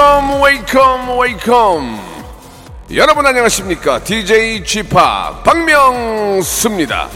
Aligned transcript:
Wake 0.00 0.28
up 0.28 0.42
wake 0.42 0.93
up 0.93 1.18
wake 1.18 1.73
up 1.73 2.00
여러분 2.94 3.26
안녕하십니까? 3.26 4.02
DJ 4.02 4.62
P 4.64 4.82
박명수입니다. 5.44 7.08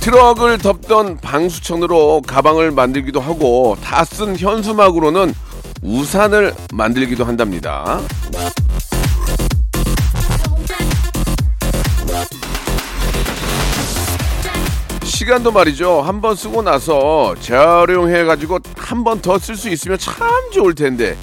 트럭을 0.00 0.58
덮던 0.58 1.18
방수천으로 1.18 2.22
가방을 2.26 2.70
만들기도 2.70 3.20
하고 3.20 3.76
다 3.82 4.04
쓴 4.04 4.36
현수막으로는 4.36 5.34
우산을 5.82 6.54
만들기도 6.72 7.24
한답니다 7.24 8.00
시간도 15.28 15.52
말이죠. 15.52 16.00
한 16.00 16.22
번 16.22 16.34
쓰고 16.34 16.62
나서 16.62 17.34
재활용해 17.40 18.24
가지고 18.24 18.60
한 18.78 19.04
번 19.04 19.20
더 19.20 19.36
쓸 19.38 19.56
수 19.56 19.68
있으면 19.68 19.98
참 19.98 20.16
좋을 20.54 20.74
텐데 20.74 21.18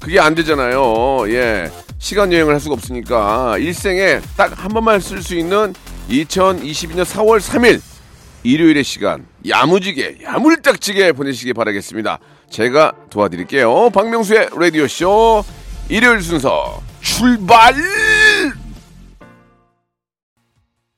그게 0.00 0.18
안 0.18 0.34
되잖아요. 0.34 1.30
예. 1.30 1.70
시간 1.98 2.32
여행을 2.32 2.54
할 2.54 2.60
수가 2.60 2.72
없으니까 2.72 3.58
일생에 3.58 4.20
딱 4.38 4.52
한 4.56 4.68
번만 4.72 4.98
쓸 5.00 5.22
수 5.22 5.34
있는 5.36 5.74
2022년 6.08 7.04
4월 7.04 7.38
3일 7.38 7.82
일요일의 8.44 8.82
시간 8.82 9.26
야무지게 9.46 10.20
야물딱지게 10.24 11.12
보내시기 11.12 11.52
바라겠습니다. 11.52 12.18
제가 12.48 12.92
도와드릴게요. 13.10 13.90
박명수의 13.90 14.48
라디오 14.56 14.88
쇼 14.88 15.44
일요일 15.90 16.22
순서 16.22 16.80
출발! 17.02 17.74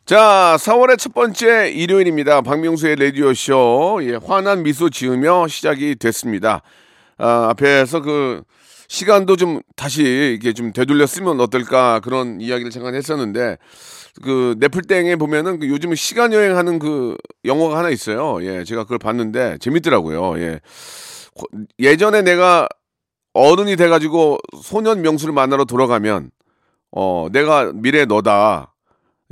자, 0.05 0.57
4월의 0.59 0.99
첫 0.99 1.15
번째 1.15 1.71
일요일입니다. 1.71 2.41
박명수의 2.41 2.97
라디오쇼. 2.97 4.01
예, 4.03 4.15
환한 4.17 4.65
미소 4.65 4.91
지으며 4.91 5.47
시작이 5.47 5.95
됐습니다. 5.95 6.63
아, 7.19 7.49
앞에서 7.51 8.01
그, 8.01 8.43
시간도 8.89 9.37
좀 9.37 9.61
다시 9.77 10.37
이게 10.37 10.53
좀 10.53 10.73
되돌려 10.73 11.07
쓰면 11.07 11.41
어떨까 11.41 12.01
그런 12.01 12.41
이야기를 12.41 12.73
잠깐 12.73 12.95
했었는데, 12.97 13.59
그, 14.23 14.57
넷플땡에 14.59 15.17
보면은 15.17 15.61
그 15.61 15.69
요즘 15.69 15.95
시간 15.95 16.33
여행하는 16.33 16.81
그 16.81 17.17
영화가 17.45 17.79
하나 17.79 17.89
있어요. 17.89 18.45
예, 18.45 18.65
제가 18.65 18.83
그걸 18.83 18.99
봤는데 18.99 19.59
재밌더라고요. 19.61 20.39
예. 20.41 20.61
고- 21.35 21.47
예전에 21.79 22.23
내가 22.23 22.69
어른이 23.35 23.77
돼가지고 23.77 24.39
소년 24.63 25.01
명수를 25.01 25.33
만나러 25.33 25.65
돌아가면, 25.65 26.33
어, 26.91 27.29
내가 27.33 27.71
미래 27.73 28.05
너다. 28.05 28.72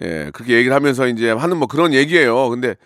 예, 0.02 0.30
그렇게 0.32 0.54
얘기를 0.54 0.74
하면서 0.74 1.06
이제 1.06 1.30
하는 1.30 1.56
뭐 1.58 1.68
그런 1.68 1.92
얘기예요. 1.92 2.48
근데 2.48 2.76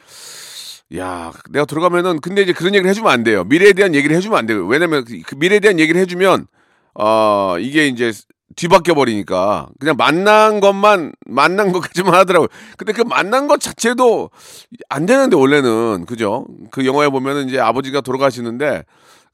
야, 0.96 1.32
내가 1.50 1.64
들어가면은 1.64 2.20
근데 2.20 2.42
이제 2.42 2.52
그런 2.52 2.74
얘기를 2.74 2.88
해주면 2.90 3.10
안 3.10 3.22
돼요. 3.24 3.44
미래에 3.44 3.72
대한 3.72 3.94
얘기를 3.94 4.14
해주면 4.16 4.38
안 4.38 4.46
돼요. 4.46 4.66
왜냐면 4.66 5.04
그- 5.04 5.20
그 5.26 5.34
미래에 5.34 5.60
대한 5.60 5.78
얘기를 5.80 6.00
해주면 6.00 6.46
어 6.94 7.56
이게 7.58 7.86
이제 7.88 8.12
뒤바뀌어 8.56 8.94
버리니까 8.94 9.68
그냥 9.80 9.96
만난 9.96 10.60
것만 10.60 11.12
만난 11.26 11.72
것까지만 11.72 12.14
하더라고요. 12.14 12.48
근데 12.76 12.92
그 12.92 13.02
만난 13.02 13.48
것 13.48 13.60
자체도 13.60 14.30
안 14.88 15.06
되는데 15.06 15.36
원래는 15.36 16.04
그죠? 16.06 16.46
그 16.70 16.86
영화에 16.86 17.08
보면은 17.08 17.48
이제 17.48 17.58
아버지가 17.58 18.00
돌아가시는데 18.00 18.84
그 18.84 18.84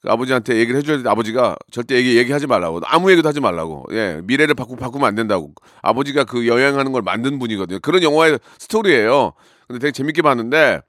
아버지한테 0.06 0.56
얘기를 0.56 0.78
해줘야 0.78 1.02
돼. 1.02 1.08
아버지가 1.08 1.56
절대 1.70 1.96
얘기 1.96 2.16
얘기하지 2.16 2.46
말라고. 2.46 2.80
아무 2.84 3.10
얘기도 3.10 3.28
하지 3.28 3.40
말라고. 3.40 3.86
예 3.92 4.20
미래를 4.24 4.54
바꾸 4.54 4.76
바꾸면 4.76 5.06
안 5.06 5.14
된다고. 5.14 5.52
아버지가 5.82 6.24
그 6.24 6.46
여행하는 6.46 6.92
걸 6.92 7.02
만든 7.02 7.38
분이거든요. 7.38 7.80
그런 7.80 8.02
영화의 8.02 8.38
스토리예요. 8.58 9.32
근데 9.66 9.78
되게 9.78 9.92
재밌게 9.92 10.22
봤는데 10.22 10.80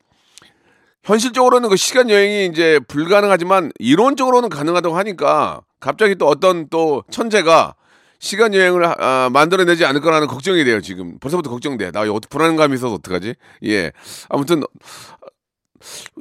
현실적으로는 1.04 1.70
그 1.70 1.76
시간 1.76 2.10
여행이 2.10 2.46
이제 2.48 2.80
불가능하지만 2.88 3.72
이론적으로는 3.80 4.50
가능하다고 4.50 4.96
하니까 4.98 5.62
갑자기 5.80 6.16
또 6.16 6.28
어떤 6.28 6.70
또 6.70 7.04
천재가 7.10 7.76
시간 8.20 8.54
여행을 8.54 8.86
아, 8.86 9.30
만들어내지 9.34 9.84
않을 9.84 10.00
거라는 10.00 10.28
걱정이 10.28 10.64
돼요 10.64 10.80
지금. 10.80 11.18
벌써부터 11.20 11.50
걱정돼. 11.50 11.92
나 11.92 12.02
어떻게 12.02 12.28
불안감이 12.30 12.76
있어서 12.76 12.94
어떡하지? 12.94 13.34
예. 13.66 13.92
아무튼 14.30 14.62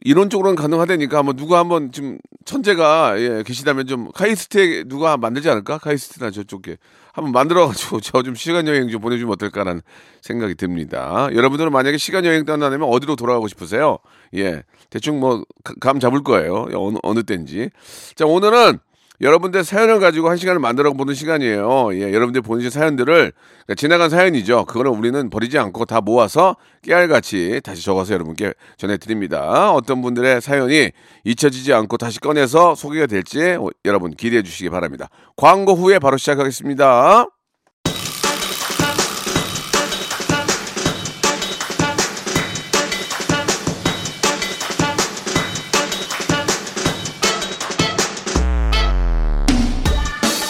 이론적으로는 0.02 0.56
가능하다니까 0.56 1.18
한번 1.18 1.36
누가 1.36 1.58
한번 1.58 1.92
좀 1.92 2.18
천재가 2.44 3.20
예, 3.20 3.42
계시다면 3.46 3.86
좀 3.86 4.10
카이스트에 4.12 4.84
누가 4.84 5.16
만들지 5.16 5.48
않을까 5.50 5.78
카이스트나 5.78 6.30
저쪽에 6.30 6.76
한번 7.12 7.32
만들어가지고 7.32 8.00
저 8.02 8.22
좀 8.22 8.34
시간 8.34 8.66
여행 8.68 8.88
좀 8.88 9.00
보내주면 9.00 9.32
어떨까라는 9.32 9.82
생각이 10.22 10.54
듭니다. 10.54 11.28
여러분들은 11.32 11.72
만약에 11.72 11.96
시간 11.98 12.24
여행 12.24 12.44
떠나면 12.44 12.82
어디로 12.82 13.16
돌아가고 13.16 13.48
싶으세요? 13.48 13.98
예, 14.34 14.62
대충 14.90 15.20
뭐 15.20 15.42
감 15.80 16.00
잡을 16.00 16.22
거예요. 16.22 16.66
어느 16.74 16.98
어느 17.02 17.22
때인지. 17.22 17.70
자 18.14 18.26
오늘은 18.26 18.78
여러분들 19.20 19.64
사연을 19.64 20.00
가지고 20.00 20.30
한 20.30 20.36
시간을 20.36 20.60
만들어 20.60 20.92
보는 20.92 21.14
시간이에요. 21.14 21.94
예, 21.94 22.12
여러분들 22.12 22.40
보내주신 22.42 22.70
사연들을 22.70 23.14
그러니까 23.14 23.74
지나간 23.76 24.08
사연이죠. 24.08 24.64
그거는 24.64 24.92
우리는 24.92 25.28
버리지 25.28 25.58
않고 25.58 25.84
다 25.84 26.00
모아서 26.00 26.56
깨알같이 26.82 27.60
다시 27.62 27.84
적어서 27.84 28.14
여러분께 28.14 28.54
전해드립니다. 28.78 29.72
어떤 29.72 30.00
분들의 30.00 30.40
사연이 30.40 30.90
잊혀지지 31.24 31.72
않고 31.74 31.98
다시 31.98 32.18
꺼내서 32.18 32.74
소개가 32.74 33.06
될지 33.06 33.40
어, 33.58 33.68
여러분 33.84 34.12
기대해 34.12 34.42
주시기 34.42 34.70
바랍니다. 34.70 35.08
광고 35.36 35.74
후에 35.74 35.98
바로 35.98 36.16
시작하겠습니다. 36.16 37.39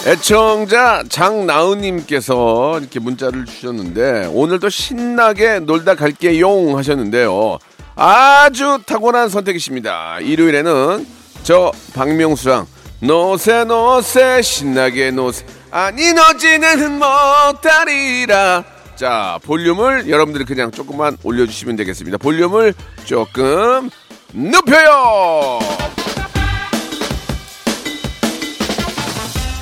애청자 0.07 1.05
장나은님께서 1.09 2.79
이렇게 2.81 2.99
문자를 2.99 3.45
주셨는데 3.45 4.31
오늘도 4.33 4.71
신나게 4.71 5.61
놀다 5.61 5.95
갈게용 5.95 6.79
하셨는데요. 6.79 7.59
아주 7.97 8.81
탁월한 8.87 9.29
선택이십니다. 9.29 10.21
일요일에는 10.21 11.07
저 11.43 11.71
박명수랑 11.95 12.67
노세 13.01 13.65
노세 13.65 14.41
신나게 14.41 15.11
노세 15.11 15.45
아니 15.71 16.13
너지는 16.15 16.99
못하리라 16.99 18.65
자 18.97 19.39
볼륨을 19.45 20.09
여러분들이 20.09 20.45
그냥 20.47 20.71
조금만 20.71 21.19
올려주시면 21.23 21.77
되겠습니다. 21.77 22.17
볼륨을 22.17 22.73
조금 23.05 23.91
높여요. 24.33 25.59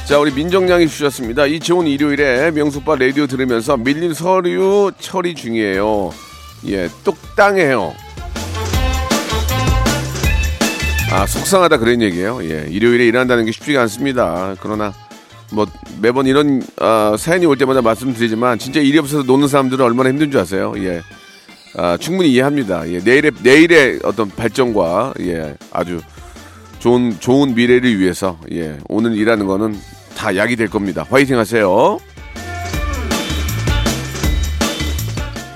자, 0.09 0.19
우리 0.19 0.33
민정양이 0.33 0.89
주셨습니다. 0.89 1.45
이 1.45 1.61
좋은 1.61 1.87
일요일에 1.87 2.51
명수빠 2.53 2.97
라디오 2.97 3.27
들으면서 3.27 3.77
밀린 3.77 4.15
서류 4.15 4.91
처리 4.99 5.35
중이에요. 5.35 6.11
예, 6.69 6.89
똑땅해요. 7.05 7.93
아, 11.13 11.27
속상하다 11.27 11.77
그런 11.77 12.01
얘기예요. 12.01 12.43
예, 12.43 12.67
일요일에 12.71 13.05
일한다는 13.05 13.45
게 13.45 13.53
쉽지가 13.53 13.83
않습니다. 13.83 14.57
그러나 14.63 14.95
뭐 15.53 15.67
매번 16.01 16.27
이런 16.27 16.63
아, 16.81 17.15
사연이 17.19 17.45
올 17.45 17.59
때마다 17.59 17.83
말씀드리지만 17.83 18.59
진짜 18.59 18.81
일이 18.81 18.97
없어서 18.97 19.25
노는 19.25 19.47
사람들은 19.47 19.85
얼마나 19.85 20.09
힘든 20.09 20.31
줄 20.31 20.41
아세요? 20.41 20.73
예. 20.79 21.03
아, 21.77 21.99
충분히 21.99 22.33
이해합니다. 22.33 22.91
예, 22.91 23.01
내일의 23.01 23.33
내일의 23.43 23.99
어떤 24.05 24.31
발전과 24.31 25.13
예, 25.21 25.55
아주 25.71 26.01
좋은 26.79 27.21
좋은 27.21 27.55
미래를 27.55 27.99
위해서 27.99 28.39
예, 28.53 28.79
오늘 28.89 29.15
일하는 29.15 29.45
거는 29.45 29.79
다 30.19 30.35
약이 30.35 30.57
될 30.57 30.69
겁니다. 30.69 31.07
화이팅 31.09 31.39
하세요. 31.39 31.99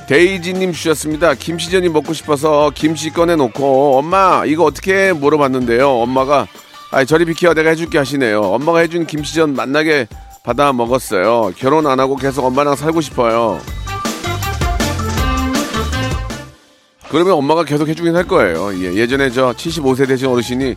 데이지님 0.07 0.73
주셨습니다. 0.73 1.35
김치전이 1.35 1.89
먹고 1.89 2.13
싶어서 2.13 2.71
김치 2.73 3.11
꺼내놓고 3.11 3.99
엄마 3.99 4.45
이거 4.47 4.63
어떻게 4.65 5.13
물어봤는데요. 5.13 5.89
엄마가 5.89 6.47
아 6.93 7.05
저리 7.05 7.25
비켜 7.25 7.55
내가 7.55 7.71
해줄게 7.71 7.99
하시네요. 7.99 8.41
엄마가 8.41 8.79
해준 8.79 9.05
김치전 9.05 9.55
만나게 9.55 10.07
받아 10.45 10.73
먹었어요. 10.73 11.53
결혼 11.57 11.89
안 11.89 11.99
하고 11.99 12.15
계속 12.15 12.45
엄마랑 12.45 12.77
살고 12.77 13.01
싶어요. 13.01 13.61
그러면 17.09 17.35
엄마가 17.35 17.65
계속 17.65 17.89
해주긴 17.89 18.15
할 18.15 18.29
거예요. 18.29 18.73
예, 18.75 18.95
예전에 18.95 19.31
저 19.31 19.53
75세 19.53 20.07
되신 20.07 20.29
어르신이 20.29 20.77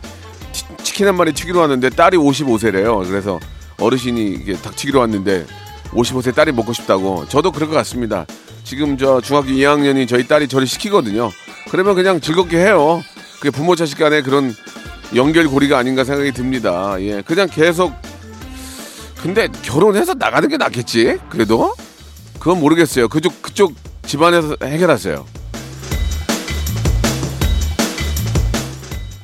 치, 0.52 0.64
치킨 0.82 1.06
한 1.06 1.16
마리 1.16 1.32
튀기로 1.32 1.60
왔는데 1.60 1.90
딸이 1.90 2.16
55세래요. 2.16 3.06
그래서 3.08 3.38
어르신이 3.78 4.32
이게 4.32 4.54
닭튀기로 4.54 5.00
왔는데 5.00 5.46
55세 5.90 6.34
딸이 6.34 6.52
먹고 6.52 6.72
싶다고. 6.72 7.26
저도 7.28 7.52
그럴 7.52 7.68
것 7.68 7.74
같습니다. 7.76 8.26
지금 8.64 8.96
저 8.98 9.20
중학교 9.20 9.48
2학년이 9.48 10.08
저희 10.08 10.26
딸이 10.26 10.48
저를 10.48 10.66
시키거든요. 10.66 11.30
그러면 11.70 11.94
그냥 11.94 12.20
즐겁게 12.20 12.58
해요. 12.58 13.02
그게 13.36 13.50
부모 13.50 13.76
자식 13.76 13.98
간의 13.98 14.22
그런 14.22 14.54
연결고리가 15.14 15.78
아닌가 15.78 16.04
생각이 16.04 16.32
듭니다. 16.32 16.96
예, 17.00 17.22
그냥 17.22 17.48
계속 17.50 17.92
근데 19.22 19.48
결혼해서 19.62 20.14
나가는 20.14 20.48
게 20.48 20.56
낫겠지? 20.56 21.18
그래도 21.28 21.74
그건 22.38 22.60
모르겠어요. 22.60 23.08
그쪽 23.08 23.40
그쪽 23.42 23.74
집안에서 24.04 24.56
해결하세요. 24.62 25.26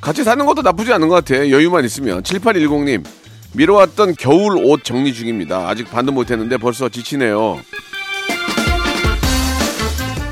같이 0.01 0.25
사는 0.25 0.45
것도 0.45 0.63
나쁘지 0.63 0.93
않은 0.93 1.09
것 1.09 1.25
같아. 1.25 1.49
여유만 1.49 1.85
있으면. 1.85 2.23
7810님, 2.25 3.05
미뤄왔던 3.55 4.15
겨울 4.19 4.57
옷 4.65 4.83
정리 4.85 5.13
중입니다. 5.13 5.69
아직 5.69 5.91
반도 5.91 6.13
못했는데 6.13 6.57
벌써 6.57 6.89
지치네요. 6.89 7.61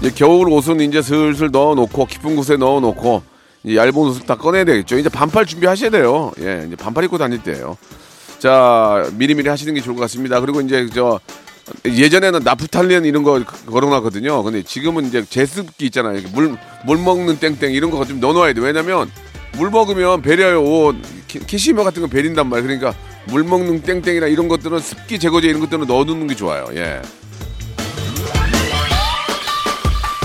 이제 0.01 0.11
겨울 0.15 0.49
옷은 0.49 0.81
이제 0.81 1.03
슬슬 1.03 1.51
넣어놓고 1.51 2.07
깊은 2.07 2.35
곳에 2.37 2.57
넣어놓고 2.57 3.23
얇은 3.75 3.95
옷을 3.95 4.25
다 4.25 4.37
꺼내야 4.37 4.65
되겠죠. 4.65 4.97
이제 4.99 5.11
반팔 5.11 5.45
준비하셔야 5.45 5.91
돼요. 5.91 6.33
예, 6.41 6.65
이제 6.67 6.77
반팔 6.77 7.05
입고 7.05 7.19
다닐 7.19 7.43
때예요. 7.43 7.77
자, 8.39 9.07
미리미리 9.17 9.51
하시는 9.51 9.75
게 9.75 9.83
좋을 9.83 9.97
것 9.97 10.01
같습니다. 10.03 10.41
그리고 10.41 10.63
이제 10.63 10.89
저 10.95 11.21
예전에는 11.85 12.41
나프탈렌 12.43 13.05
이런 13.05 13.23
거 13.23 13.39
걸어놨거든요. 13.67 14.43
근데 14.43 14.63
지금은 14.63 15.05
이제 15.05 15.23
제습기 15.29 15.85
있잖아요. 15.87 16.23
물, 16.33 16.57
물 16.87 16.97
먹는 16.97 17.39
땡땡 17.39 17.73
이런 17.73 17.91
거 17.91 18.03
좀 18.07 18.19
넣어놔야 18.19 18.55
돼. 18.55 18.63
왜냐면 18.63 19.11
물 19.59 19.69
먹으면 19.71 20.23
배려요. 20.23 20.95
키시며 21.39 21.85
같은 21.85 22.03
거 22.03 22.09
배린단 22.09 22.49
말이에요. 22.49 22.67
그러니까 22.67 22.95
물 23.27 23.45
먹는 23.45 23.83
땡땡이나 23.83 24.27
이런 24.27 24.49
것들은 24.49 24.81
습기 24.81 25.19
제거제 25.19 25.49
이런 25.49 25.61
것들은 25.61 25.87
넣어놓는 25.87 26.27
게 26.27 26.35
좋아요. 26.35 26.67
예. 26.75 27.01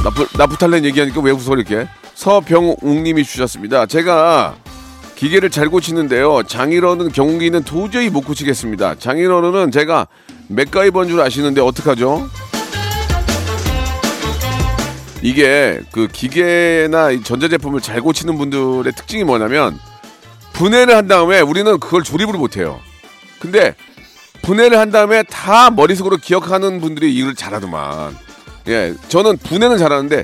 나프, 0.03 0.27
나프탈렌 0.37 0.85
얘기하니까 0.85 1.19
왜 1.21 1.31
웃어 1.31 1.55
이렇게? 1.55 1.87
서병웅님이 2.13 3.23
주셨습니다. 3.23 3.85
제가 3.85 4.55
기계를 5.15 5.49
잘 5.49 5.69
고치는데요. 5.69 6.43
장인어른 6.43 7.11
경운기는 7.11 7.63
도저히 7.63 8.09
못 8.09 8.21
고치겠습니다. 8.21 8.95
장인어른은 8.95 9.71
제가 9.71 10.07
맥가이버인 10.47 11.09
줄 11.09 11.21
아시는데 11.21 11.61
어떡하죠? 11.61 12.29
이게 15.21 15.81
그 15.91 16.07
기계나 16.07 17.11
이 17.11 17.23
전자제품을 17.23 17.81
잘 17.81 18.01
고치는 18.01 18.37
분들의 18.37 18.93
특징이 18.93 19.23
뭐냐면 19.23 19.79
분해를 20.55 20.95
한 20.95 21.07
다음에 21.07 21.41
우리는 21.41 21.79
그걸 21.79 22.03
조립을 22.03 22.33
못해요. 22.35 22.79
근데 23.39 23.75
분해를 24.41 24.79
한 24.79 24.89
다음에 24.89 25.23
다 25.23 25.69
머릿속으로 25.69 26.17
기억하는 26.17 26.79
분들이 26.79 27.13
이걸 27.13 27.35
잘하더만. 27.35 28.17
예, 28.69 28.93
저는 29.09 29.37
분해는 29.37 29.77
잘하는데 29.77 30.23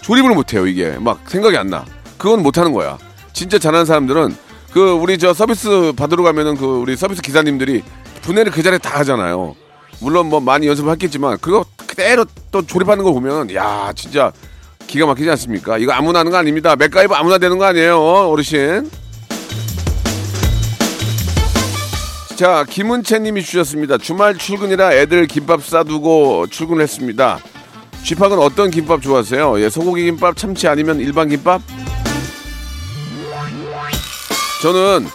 조립을 0.00 0.30
못해요. 0.30 0.66
이게 0.66 0.96
막 0.98 1.28
생각이 1.28 1.56
안 1.56 1.68
나. 1.68 1.84
그건 2.16 2.42
못하는 2.42 2.72
거야. 2.72 2.96
진짜 3.32 3.58
잘하는 3.58 3.84
사람들은 3.84 4.36
그 4.72 4.92
우리 4.92 5.18
저 5.18 5.34
서비스 5.34 5.92
받으러 5.96 6.22
가면은 6.22 6.56
그 6.56 6.64
우리 6.64 6.96
서비스 6.96 7.20
기사님들이 7.20 7.82
분해를 8.22 8.52
그 8.52 8.62
자리에 8.62 8.78
다 8.78 9.00
하잖아요. 9.00 9.56
물론 10.00 10.28
뭐 10.28 10.38
많이 10.40 10.68
연습을 10.68 10.92
했겠지만 10.92 11.38
그거 11.40 11.64
그대로 11.76 12.24
또 12.52 12.64
조립하는 12.64 13.02
거 13.02 13.12
보면 13.12 13.52
야 13.54 13.92
진짜 13.94 14.32
기가 14.86 15.06
막히지 15.06 15.28
않습니까? 15.30 15.78
이거 15.78 15.92
아무나 15.92 16.20
하는 16.20 16.30
거 16.30 16.38
아닙니다. 16.38 16.76
맥가이버 16.76 17.14
아무나 17.14 17.38
되는 17.38 17.58
거 17.58 17.64
아니에요, 17.64 17.98
어르신. 17.98 19.01
자, 22.42 22.64
김은채님이 22.68 23.44
주셨습니다. 23.44 23.98
주말 23.98 24.36
출근이라 24.36 24.94
애들 24.94 25.28
김밥 25.28 25.64
싸두고 25.64 26.48
출근했습니다. 26.48 27.38
쥐팍은 28.02 28.40
어떤 28.40 28.72
김밥 28.72 29.00
좋아하세요? 29.00 29.60
예, 29.60 29.70
소고기 29.70 30.02
김밥, 30.02 30.36
참치 30.36 30.66
아니면 30.66 30.98
일반 30.98 31.28
김밥? 31.28 31.62
저는 34.60 35.06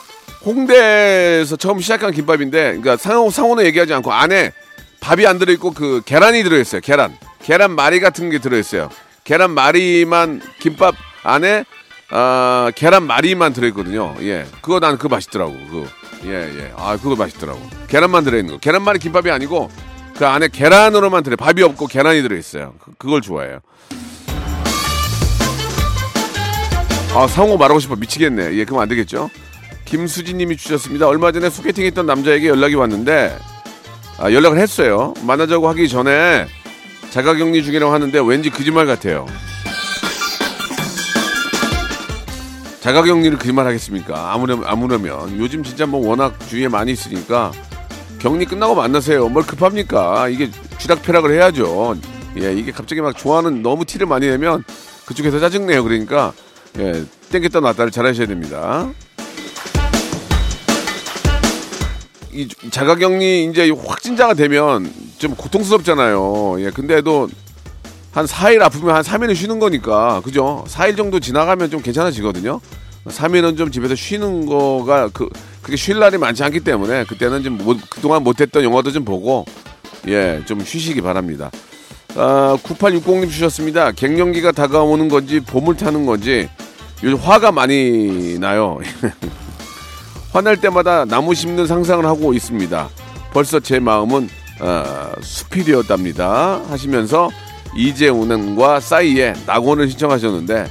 홍대에서 0.46 1.58
처음 1.58 1.82
시작한 1.82 2.14
김밥인데, 2.14 2.78
그러니까 2.78 2.96
상호 2.96 3.30
상호는 3.30 3.66
얘기하지 3.66 3.94
않고 3.96 4.14
안에 4.14 4.54
밥이 5.02 5.28
안 5.28 5.38
들어있고 5.38 5.72
그 5.72 6.02
계란이 6.06 6.44
들어있어요. 6.44 6.80
계란, 6.80 7.14
계란 7.44 7.76
말이 7.76 8.00
같은 8.00 8.30
게 8.30 8.40
들어있어요. 8.40 8.90
계란 9.26 9.52
말이만 9.52 10.42
김밥 10.62 10.96
안에 11.24 11.66
아 12.10 12.72
계란 12.76 13.04
말이만 13.04 13.52
들어있거든요. 13.52 14.16
예, 14.22 14.46
그거 14.62 14.80
난 14.80 14.98
그거 14.98 15.10
맛있더라고. 15.10 15.52
그거. 15.70 15.88
예, 16.26 16.32
예. 16.32 16.74
아, 16.76 16.98
그거 16.98 17.16
맛있더라고. 17.16 17.62
계란만 17.88 18.24
들어있는 18.24 18.54
거. 18.56 18.60
계란말이 18.60 19.00
김밥이 19.00 19.30
아니고 19.32 19.70
그 20.18 20.26
안에 20.26 20.48
계란으로만 20.48 21.24
들어. 21.24 21.36
밥이 21.36 21.62
없고 21.62 21.88
계란이 21.88 22.22
들어있어요. 22.22 22.74
그, 22.80 22.92
그걸 22.98 23.22
좋아해요. 23.22 23.60
아, 27.14 27.28
상호 27.28 27.58
말하고 27.58 27.80
싶어. 27.80 27.96
미치겠네. 27.96 28.54
예, 28.54 28.66
그럼 28.66 28.82
안 28.82 28.90
되겠죠? 28.90 29.30
김수진 29.86 30.38
님이 30.38 30.58
주셨습니다. 30.58 31.08
얼마 31.08 31.32
전에 31.32 31.50
소개팅 31.50 31.86
했던 31.86 32.06
남자에게 32.06 32.48
연락이 32.48 32.76
왔는데, 32.76 33.38
아, 34.20 34.32
연락을 34.32 34.60
했어요. 34.60 35.14
만나자고 35.22 35.68
하기 35.70 35.88
전에 35.88 36.46
자가격리 37.12 37.64
중이라고 37.64 37.92
하는데 37.94 38.20
왠지 38.26 38.50
거짓말 38.50 38.86
같아요. 38.86 39.26
자가격리를 42.88 43.38
거짓말 43.38 43.68
하겠습니까? 43.68 44.32
아무렴, 44.34 44.64
아무려면. 44.66 45.38
요즘 45.38 45.62
진짜 45.62 45.86
뭐 45.86 46.08
워낙 46.08 46.40
주위에 46.48 46.70
많이 46.70 46.94
있으니까 46.94 47.52
격리 48.18 48.46
끝나고 48.46 48.76
만나세요. 48.76 49.28
뭘 49.28 49.46
급합니까? 49.46 50.30
이게 50.30 50.50
쥐락펴락을 50.78 51.34
해야죠. 51.34 51.98
예, 52.40 52.54
이게 52.54 52.72
갑자기 52.72 53.02
막 53.02 53.18
좋아하는 53.18 53.62
너무 53.62 53.84
티를 53.84 54.08
많이 54.08 54.28
내면 54.30 54.64
그쪽에서 55.06 55.38
짜증내요. 55.38 55.84
그러니까, 55.84 56.32
예, 56.80 57.04
땡겼다 57.30 57.60
놨다를 57.60 57.92
잘 57.92 58.06
하셔야 58.06 58.26
됩니다. 58.26 58.90
이 62.32 62.48
자가격리 62.72 63.50
이제 63.52 63.70
확진자가 63.70 64.34
되면 64.34 64.90
좀 65.18 65.36
고통스럽잖아요. 65.36 66.62
예, 66.62 66.70
근데도 66.70 67.28
한 68.18 68.26
4일 68.26 68.64
아프면 68.64 68.96
한 68.96 69.04
3일은 69.04 69.36
쉬는 69.36 69.60
거니까, 69.60 70.22
그죠? 70.24 70.66
4일 70.68 70.98
정도 70.98 71.20
지나가면 71.20 71.70
좀 71.70 71.84
괜찮아지거든요. 71.84 72.60
3일은 73.06 73.56
좀 73.56 73.70
집에서 73.70 73.94
쉬는 73.94 74.48
거가 74.48 75.10
그, 75.14 75.30
그게 75.62 75.78
쉴 75.78 76.00
날이 76.00 76.18
많지 76.18 76.44
않기 76.44 76.62
때문에 76.62 77.04
그때는 77.04 77.44
좀 77.44 77.60
못- 77.60 77.80
그동안 77.92 78.24
못했던 78.24 78.64
영화도 78.64 78.92
좀 78.92 79.06
보고, 79.06 79.46
예, 80.08 80.42
좀 80.48 80.64
쉬시기 80.64 81.00
바랍니다. 81.00 81.52
아, 82.16 82.58
9860님 82.64 83.30
주셨습니다. 83.30 83.92
갱년기가 83.92 84.52
다가오는 84.52 85.10
건지 85.10 85.40
봄을 85.40 85.78
타는 85.78 86.08
건지 86.08 86.50
요즘 87.04 87.20
화가 87.20 87.52
많이 87.52 88.40
나요. 88.40 88.80
화날 90.34 90.58
때마다 90.60 91.06
나무 91.06 91.36
심는 91.36 91.68
상상을 91.68 92.04
하고 92.04 92.34
있습니다. 92.34 92.90
벌써 93.32 93.60
제 93.60 93.80
마음은 93.80 94.28
어, 94.60 95.12
숲이 95.22 95.66
되었답니다. 95.66 96.64
하시면서 96.68 97.30
이재훈과 97.78 98.80
싸이의 98.80 99.34
낙원을 99.46 99.90
신청하셨는데 99.90 100.70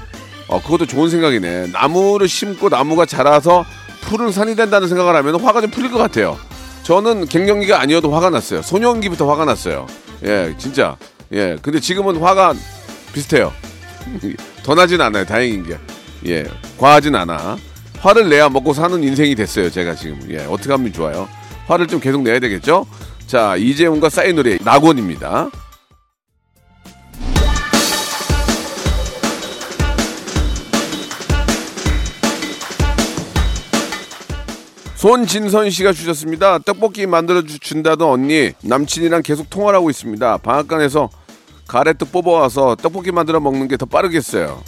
어, 0.48 0.60
그것도 0.62 0.86
좋은 0.86 1.08
생각이네. 1.08 1.68
나무를 1.72 2.28
심고 2.28 2.68
나무가 2.68 3.06
자라서 3.06 3.64
푸른 4.02 4.30
산이 4.30 4.54
된다는 4.54 4.88
생각을 4.88 5.16
하면 5.16 5.40
화가 5.40 5.60
좀 5.60 5.70
풀릴 5.70 5.90
것 5.90 5.98
같아요. 5.98 6.38
저는 6.82 7.26
갱년기가 7.26 7.80
아니어도 7.80 8.12
화가 8.14 8.30
났어요. 8.30 8.62
소년기부터 8.62 9.28
화가 9.28 9.44
났어요. 9.44 9.86
예, 10.24 10.54
진짜. 10.56 10.96
예, 11.32 11.56
근데 11.60 11.80
지금은 11.80 12.18
화가 12.18 12.54
비슷해요. 13.12 13.52
더 14.62 14.74
나진 14.74 15.00
않아요. 15.00 15.24
다행인 15.24 15.64
게. 15.66 15.78
예, 16.26 16.44
과하진 16.78 17.14
않아. 17.16 17.56
화를 17.98 18.28
내야 18.28 18.48
먹고 18.48 18.72
사는 18.72 19.02
인생이 19.02 19.34
됐어요. 19.34 19.68
제가 19.70 19.96
지금. 19.96 20.20
예, 20.30 20.44
어떻게 20.44 20.70
하면 20.70 20.92
좋아요? 20.92 21.28
화를 21.66 21.88
좀 21.88 21.98
계속 21.98 22.22
내야 22.22 22.38
되겠죠? 22.38 22.86
자, 23.26 23.56
이재훈과 23.56 24.08
싸이 24.08 24.32
노래 24.32 24.56
낙원입니다. 24.62 25.50
손진선 34.96 35.70
씨가 35.70 35.92
주셨습니다. 35.92 36.58
떡볶이 36.58 37.06
만들어 37.06 37.42
주- 37.42 37.58
준다던 37.58 38.08
언니 38.08 38.52
남친이랑 38.62 39.22
계속 39.22 39.50
통화를 39.50 39.76
하고 39.78 39.90
있습니다. 39.90 40.38
방앗간에서 40.38 41.10
가래떡 41.68 42.12
뽑아와서 42.12 42.76
떡볶이 42.76 43.12
만들어 43.12 43.38
먹는 43.40 43.68
게 43.68 43.76
더 43.76 43.84
빠르겠어요. 43.86 44.62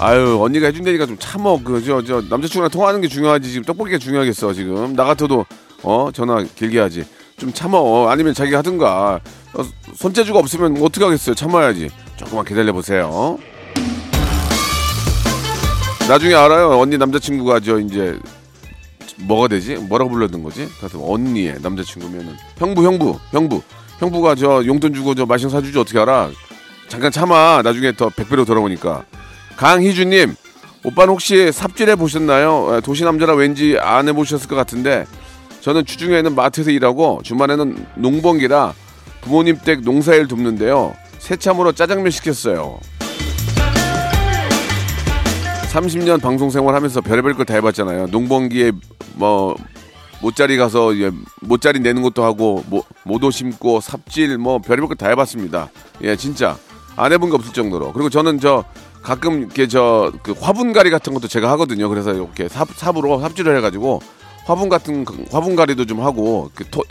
아유 0.00 0.38
언니가 0.40 0.66
해준다니까 0.68 1.06
좀 1.06 1.16
참어 1.18 1.60
그저 1.60 2.04
저 2.04 2.22
남자친구랑 2.30 2.70
통화하는 2.70 3.00
게 3.00 3.08
중요하지 3.08 3.50
지금 3.50 3.64
떡볶이가 3.64 3.98
중요하겠어 3.98 4.52
지금 4.52 4.94
나 4.94 5.02
같아도 5.02 5.44
어 5.82 6.10
전화 6.14 6.44
길게 6.54 6.78
하지 6.78 7.04
좀 7.36 7.52
참어 7.52 8.08
아니면 8.08 8.32
자기가 8.32 8.58
하든가 8.58 9.18
어, 9.54 9.62
손재주가 9.96 10.38
없으면 10.38 10.80
어떻게 10.84 11.04
하겠어요 11.04 11.34
참아야지 11.34 11.90
조금만 12.16 12.44
기다려 12.44 12.72
보세요. 12.72 13.38
나중에 16.08 16.32
알아요. 16.34 16.78
언니 16.78 16.96
남자친구가 16.96 17.60
저 17.60 17.78
이제 17.78 18.18
뭐가 19.18 19.48
되지? 19.48 19.74
뭐라고 19.74 20.10
불렀던 20.10 20.42
거지? 20.42 20.66
가서 20.80 20.98
언니의 21.04 21.56
남자친구면은 21.60 22.34
형부 22.56 22.82
형부 22.82 23.18
형부 23.30 23.62
형부가 23.98 24.34
저 24.34 24.64
용돈 24.64 24.94
주고 24.94 25.14
저 25.14 25.26
마신 25.26 25.50
사주지 25.50 25.78
어떻게 25.78 25.98
알아? 25.98 26.30
잠깐 26.88 27.12
참아. 27.12 27.60
나중에 27.62 27.92
더 27.92 28.08
100배로 28.08 28.46
돌아오니까. 28.46 29.04
강희주님, 29.56 30.34
오빠는 30.84 31.12
혹시 31.12 31.52
삽질해 31.52 31.96
보셨나요? 31.96 32.76
에, 32.76 32.80
도시 32.80 33.04
남자라 33.04 33.34
왠지 33.34 33.76
안 33.78 34.08
해보셨을 34.08 34.48
것 34.48 34.56
같은데 34.56 35.04
저는 35.60 35.84
주중에는 35.84 36.34
마트에서 36.34 36.70
일하고 36.70 37.20
주말에는 37.22 37.86
농번기라 37.96 38.72
부모님 39.20 39.58
댁 39.58 39.80
농사일 39.82 40.26
돕는데요. 40.26 40.94
새참으로 41.18 41.72
짜장면 41.72 42.10
시켰어요. 42.12 42.78
30년 45.72 46.20
방송 46.20 46.50
생활하면서 46.50 47.00
별의별 47.02 47.34
걸 47.34 47.44
다 47.44 47.54
해봤잖아요. 47.54 48.06
농번기에 48.06 48.72
뭐 49.14 49.54
못자리 50.22 50.56
가서 50.56 50.96
예, 50.98 51.10
못자리 51.42 51.80
내는 51.80 52.02
것도 52.02 52.24
하고 52.24 52.64
모, 52.68 52.82
모도 53.04 53.30
심고 53.30 53.80
삽질 53.80 54.38
뭐 54.38 54.58
별의별 54.58 54.88
걸 54.88 54.96
다 54.96 55.08
해봤습니다. 55.08 55.70
예, 56.02 56.16
진짜 56.16 56.56
안 56.96 57.12
해본 57.12 57.30
게 57.30 57.36
없을 57.36 57.52
정도로. 57.52 57.92
그리고 57.92 58.08
저는 58.10 58.40
저 58.40 58.64
가끔 59.02 59.40
이렇게 59.40 59.68
저 59.68 60.10
그 60.22 60.32
화분가리 60.32 60.90
같은 60.90 61.12
것도 61.14 61.28
제가 61.28 61.50
하거든요. 61.52 61.88
그래서 61.88 62.12
이렇게 62.14 62.48
삽, 62.48 62.68
삽으로 62.74 63.20
삽질을 63.20 63.56
해가지고 63.58 64.00
화분 64.46 64.68
같은 64.68 65.04
그 65.04 65.24
화분가리도 65.30 65.84
좀 65.84 66.00
하고 66.00 66.50
그 66.54 66.64
토- 66.70 66.82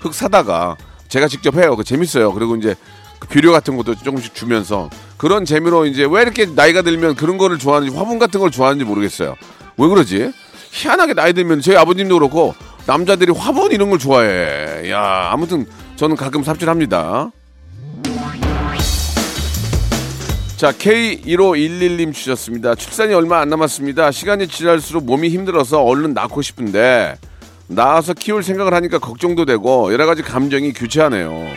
흙 0.00 0.12
사다가 0.12 0.76
제가 1.08 1.28
직접 1.28 1.54
해요. 1.56 1.76
그 1.76 1.84
재밌어요. 1.84 2.32
그리고 2.34 2.56
이제 2.56 2.74
그 2.74 3.03
비료 3.28 3.52
같은 3.52 3.76
것도 3.76 3.94
조금씩 3.96 4.34
주면서 4.34 4.90
그런 5.16 5.44
재미로 5.44 5.86
이제 5.86 6.06
왜 6.08 6.22
이렇게 6.22 6.46
나이가 6.46 6.82
들면 6.82 7.14
그런 7.14 7.38
거를 7.38 7.58
좋아하는지 7.58 7.96
화분 7.96 8.18
같은 8.18 8.40
걸 8.40 8.50
좋아하는지 8.50 8.84
모르겠어요. 8.84 9.34
왜 9.76 9.88
그러지? 9.88 10.32
희한하게 10.70 11.14
나이 11.14 11.32
들면 11.32 11.60
저희 11.60 11.76
아버님도 11.76 12.14
그렇고 12.18 12.54
남자들이 12.86 13.32
화분 13.32 13.72
이런 13.72 13.90
걸 13.90 13.98
좋아해. 13.98 14.90
야 14.90 15.30
아무튼 15.32 15.66
저는 15.96 16.16
가끔 16.16 16.42
삽질합니다. 16.42 17.30
자, 20.56 20.70
K1511님 20.70 22.14
주셨습니다. 22.14 22.74
출산이 22.74 23.12
얼마 23.12 23.40
안 23.40 23.48
남았습니다. 23.48 24.12
시간이 24.12 24.48
지날수록 24.48 25.04
몸이 25.04 25.28
힘들어서 25.28 25.82
얼른 25.82 26.14
낳고 26.14 26.42
싶은데, 26.42 27.16
낳아서 27.66 28.14
키울 28.14 28.42
생각을 28.42 28.72
하니까 28.72 28.98
걱정도 28.98 29.44
되고, 29.44 29.92
여러 29.92 30.06
가지 30.06 30.22
감정이 30.22 30.72
교체하네요. 30.72 31.48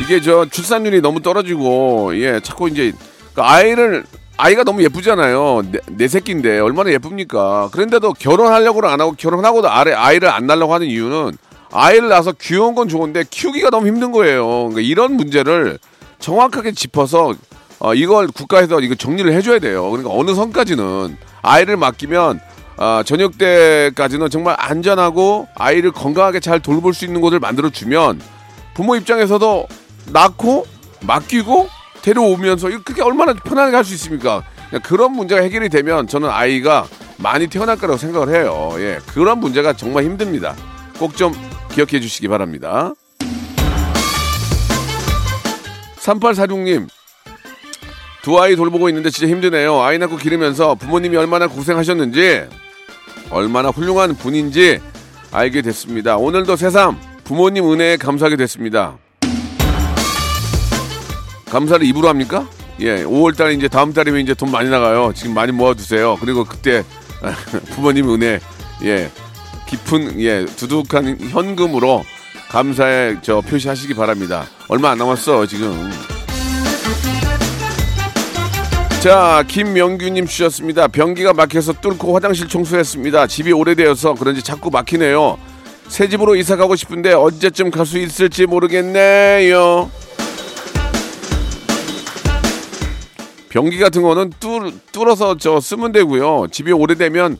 이게 0.00 0.20
저 0.20 0.46
출산율이 0.46 1.00
너무 1.00 1.20
떨어지고, 1.20 2.18
예, 2.20 2.40
자꾸 2.40 2.68
이제, 2.68 2.92
그 3.34 3.42
아이를, 3.42 4.04
아이가 4.36 4.64
너무 4.64 4.82
예쁘잖아요. 4.82 5.62
내, 5.70 5.78
내 5.88 6.08
새끼인데, 6.08 6.60
얼마나 6.60 6.90
예쁩니까? 6.92 7.68
그런데도 7.72 8.14
결혼하려고는 8.14 8.88
안 8.88 9.00
하고, 9.00 9.12
결혼하고도 9.12 9.68
아래, 9.68 9.92
아이를 9.92 10.28
안 10.30 10.46
낳으려고 10.46 10.74
하는 10.74 10.86
이유는, 10.86 11.32
아이를 11.72 12.08
낳아서 12.08 12.32
귀여운 12.40 12.74
건 12.74 12.88
좋은데, 12.88 13.24
키우기가 13.28 13.70
너무 13.70 13.86
힘든 13.86 14.12
거예요. 14.12 14.46
그러니까 14.46 14.80
이런 14.80 15.14
문제를, 15.14 15.78
정확하게 16.18 16.72
짚어서 16.72 17.34
어, 17.80 17.94
이걸 17.94 18.26
국가에서 18.28 18.80
이거 18.80 18.94
정리를 18.94 19.32
해줘야 19.32 19.58
돼요. 19.58 19.88
그러니까 19.90 20.12
어느 20.12 20.34
선까지는 20.34 21.16
아이를 21.42 21.76
맡기면 21.76 22.40
아, 22.76 23.02
저녁 23.04 23.38
때까지는 23.38 24.30
정말 24.30 24.56
안전하고 24.58 25.48
아이를 25.54 25.92
건강하게 25.92 26.40
잘 26.40 26.60
돌볼 26.60 26.94
수 26.94 27.04
있는 27.04 27.20
곳을 27.20 27.40
만들어 27.40 27.70
주면 27.70 28.20
부모 28.74 28.96
입장에서도 28.96 29.66
낳고 30.12 30.66
맡기고 31.02 31.68
데려오면서 32.02 32.68
그게 32.84 33.02
얼마나 33.02 33.34
편하게 33.34 33.76
할 33.76 33.84
수 33.84 33.94
있습니까? 33.94 34.42
그런 34.82 35.12
문제가 35.12 35.40
해결이 35.42 35.68
되면 35.68 36.06
저는 36.06 36.28
아이가 36.28 36.86
많이 37.16 37.46
태어날 37.48 37.76
거라고 37.76 37.96
생각을 37.98 38.34
해요. 38.34 38.74
예, 38.78 38.98
그런 39.06 39.38
문제가 39.40 39.72
정말 39.72 40.04
힘듭니다. 40.04 40.54
꼭 40.98 41.16
좀 41.16 41.32
기억해 41.70 42.00
주시기 42.00 42.28
바랍니다. 42.28 42.92
3846님, 46.00 46.88
두 48.22 48.40
아이 48.40 48.56
돌보고 48.56 48.88
있는데 48.88 49.10
진짜 49.10 49.30
힘드네요. 49.30 49.80
아이 49.80 49.98
낳고 49.98 50.16
기르면서 50.16 50.74
부모님이 50.74 51.16
얼마나 51.16 51.46
고생하셨는지, 51.46 52.46
얼마나 53.30 53.68
훌륭한 53.68 54.14
분인지 54.16 54.80
알게 55.32 55.62
됐습니다. 55.62 56.16
오늘도 56.16 56.56
새삼 56.56 56.98
부모님 57.24 57.70
은혜에 57.70 57.96
감사하게 57.98 58.36
됐습니다. 58.36 58.96
감사를 61.50 61.84
입으로 61.86 62.08
합니까? 62.08 62.46
예, 62.80 63.02
5월 63.04 63.36
달에 63.36 63.54
이제 63.54 63.68
다음 63.68 63.92
달이면 63.92 64.20
이제 64.20 64.34
돈 64.34 64.50
많이 64.50 64.68
나가요. 64.70 65.12
지금 65.14 65.34
많이 65.34 65.50
모아두세요. 65.52 66.16
그리고 66.20 66.44
그때 66.44 66.84
부모님 67.74 68.10
은혜, 68.14 68.38
예, 68.84 69.10
깊은, 69.66 70.20
예, 70.20 70.44
두둑한 70.56 71.18
현금으로 71.30 72.04
감사의 72.50 73.18
저 73.22 73.40
표시하시기 73.40 73.94
바랍니다. 73.94 74.46
얼마 74.68 74.90
안 74.90 74.98
남았어, 74.98 75.46
지금. 75.46 75.90
자, 79.00 79.44
김명규님 79.46 80.26
주셨습니다. 80.26 80.88
변기가 80.88 81.32
막혀서 81.32 81.74
뚫고 81.80 82.14
화장실 82.16 82.48
청소했습니다. 82.48 83.26
집이 83.28 83.52
오래되어서 83.52 84.14
그런지 84.14 84.42
자꾸 84.42 84.70
막히네요. 84.70 85.38
새 85.88 86.08
집으로 86.08 86.34
이사 86.36 86.56
가고 86.56 86.74
싶은데 86.74 87.12
언제쯤 87.12 87.70
갈 87.70 87.86
수 87.86 87.98
있을지 87.98 88.46
모르겠네요. 88.46 89.90
변기 93.58 93.76
같은 93.78 94.02
거는 94.02 94.32
뚫, 94.38 94.72
뚫어서 94.92 95.36
저 95.36 95.58
쓰면 95.58 95.90
되고요. 95.90 96.46
집이 96.52 96.70
오래되면 96.70 97.36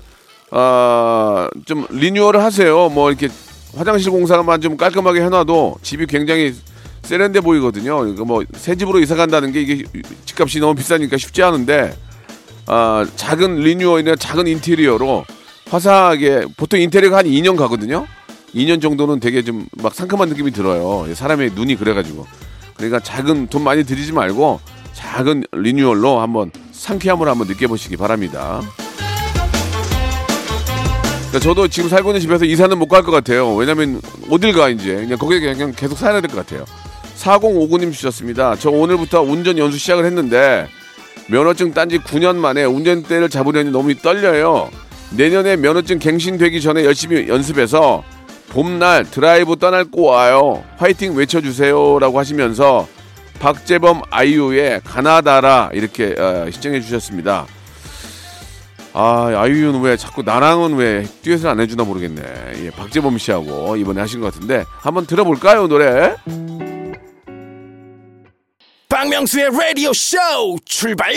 아, 0.51 1.49
좀 1.65 1.87
리뉴얼을 1.91 2.43
하세요. 2.43 2.89
뭐 2.89 3.11
이렇게 3.11 3.29
화장실 3.77 4.11
공사만 4.11 4.61
좀 4.61 4.77
깔끔하게 4.77 5.21
해놔도 5.23 5.77
집이 5.83 6.07
굉장히 6.07 6.53
세련돼 7.03 7.41
보이거든요. 7.41 8.05
이거 8.09 8.25
뭐새 8.25 8.75
집으로 8.75 8.99
이사 8.99 9.15
간다는 9.15 9.53
게 9.53 9.61
이게 9.61 9.85
집값이 10.25 10.59
너무 10.59 10.75
비싸니까 10.75 11.17
쉽지 11.17 11.41
않은데 11.45 11.97
아, 12.67 13.07
작은 13.15 13.61
리뉴얼이나 13.61 14.17
작은 14.17 14.49
인테리어로 14.49 15.25
화사하게 15.71 16.47
보통 16.57 16.81
인테리어가 16.81 17.19
한 17.19 17.27
2년 17.27 17.57
가거든요. 17.57 18.07
2년 18.57 18.83
정도는 18.83 19.21
되게 19.21 19.45
좀 19.45 19.69
막 19.81 19.95
상큼한 19.95 20.31
느낌이 20.31 20.51
들어요. 20.51 21.07
사람의 21.15 21.53
눈이 21.55 21.77
그래가지고 21.77 22.27
그러니까 22.75 22.99
작은 22.99 23.47
돈 23.47 23.63
많이 23.63 23.85
들이지 23.85 24.13
말고 24.13 24.59
작은 25.03 25.45
리뉴얼로 25.53 26.19
한번 26.21 26.51
상쾌함을 26.73 27.29
한번 27.29 27.47
느껴보시기 27.47 27.97
바랍니다. 27.97 28.61
그러니까 31.29 31.39
저도 31.41 31.69
지금 31.69 31.89
살고 31.89 32.11
있는 32.11 32.21
집에서 32.21 32.45
이사는 32.45 32.77
못 32.77 32.89
갈 32.89 33.03
것 33.05 33.13
같아요. 33.13 33.55
왜냐면 33.55 34.01
어딜 34.29 34.53
가 34.53 34.69
이제 34.69 34.95
그냥 34.97 35.17
거기에 35.19 35.39
그냥 35.41 35.73
계속 35.77 35.97
살아야 35.97 36.21
될 36.21 36.31
것 36.31 36.45
같아요. 36.45 36.65
4059님 37.17 37.93
주셨습니다. 37.93 38.57
저 38.57 38.71
오늘부터 38.71 39.23
운전 39.23 39.57
연수 39.59 39.79
시작을 39.79 40.05
했는데 40.05 40.67
면허증 41.29 41.75
딴지 41.75 41.99
9년 41.99 42.37
만에 42.37 42.65
운전대를 42.65 43.29
잡으려니 43.29 43.71
너무 43.71 43.95
떨려요. 43.95 44.69
내년에 45.11 45.57
면허증 45.57 45.99
갱신되기 46.01 46.61
전에 46.61 46.85
열심히 46.85 47.29
연습해서 47.29 48.03
봄날 48.49 49.05
드라이브 49.05 49.57
떠날 49.57 49.85
꼬아요. 49.85 50.65
화이팅 50.79 51.15
외쳐주세요라고 51.15 52.19
하시면서 52.19 52.89
박재범 53.41 54.03
아이유의 54.11 54.83
가나다라 54.85 55.71
이렇게 55.73 56.15
어, 56.19 56.51
시청해 56.51 56.81
주셨습니다. 56.81 57.47
아 58.95 59.33
아이유는 59.37 59.81
왜 59.81 59.97
자꾸 59.97 60.23
나랑은 60.23 60.75
왜 60.75 61.05
듀엣을 61.23 61.49
안 61.49 61.61
해주나 61.61 61.85
모르겠네. 61.85 62.23
예, 62.65 62.71
박재범 62.71 63.19
씨하고 63.19 63.77
이번에 63.77 64.01
하신 64.01 64.21
것 64.21 64.33
같은데 64.33 64.65
한번 64.79 65.07
들어볼까요 65.07 65.69
노래? 65.69 66.15
박명수의 68.89 69.51
라디오 69.53 69.93
쇼 69.93 70.17
출발! 70.65 71.13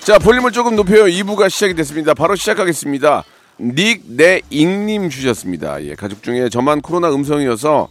자 0.00 0.18
볼륨을 0.18 0.52
조금 0.52 0.76
높여요. 0.76 1.04
2부가 1.04 1.48
시작이 1.48 1.74
됐습니다. 1.74 2.12
바로 2.12 2.34
시작하겠습니다. 2.34 3.24
닉네익님 3.60 5.10
주셨습니다. 5.10 5.82
예, 5.84 5.94
가족 5.94 6.22
중에 6.22 6.48
저만 6.48 6.80
코로나 6.80 7.12
음성이어서 7.14 7.88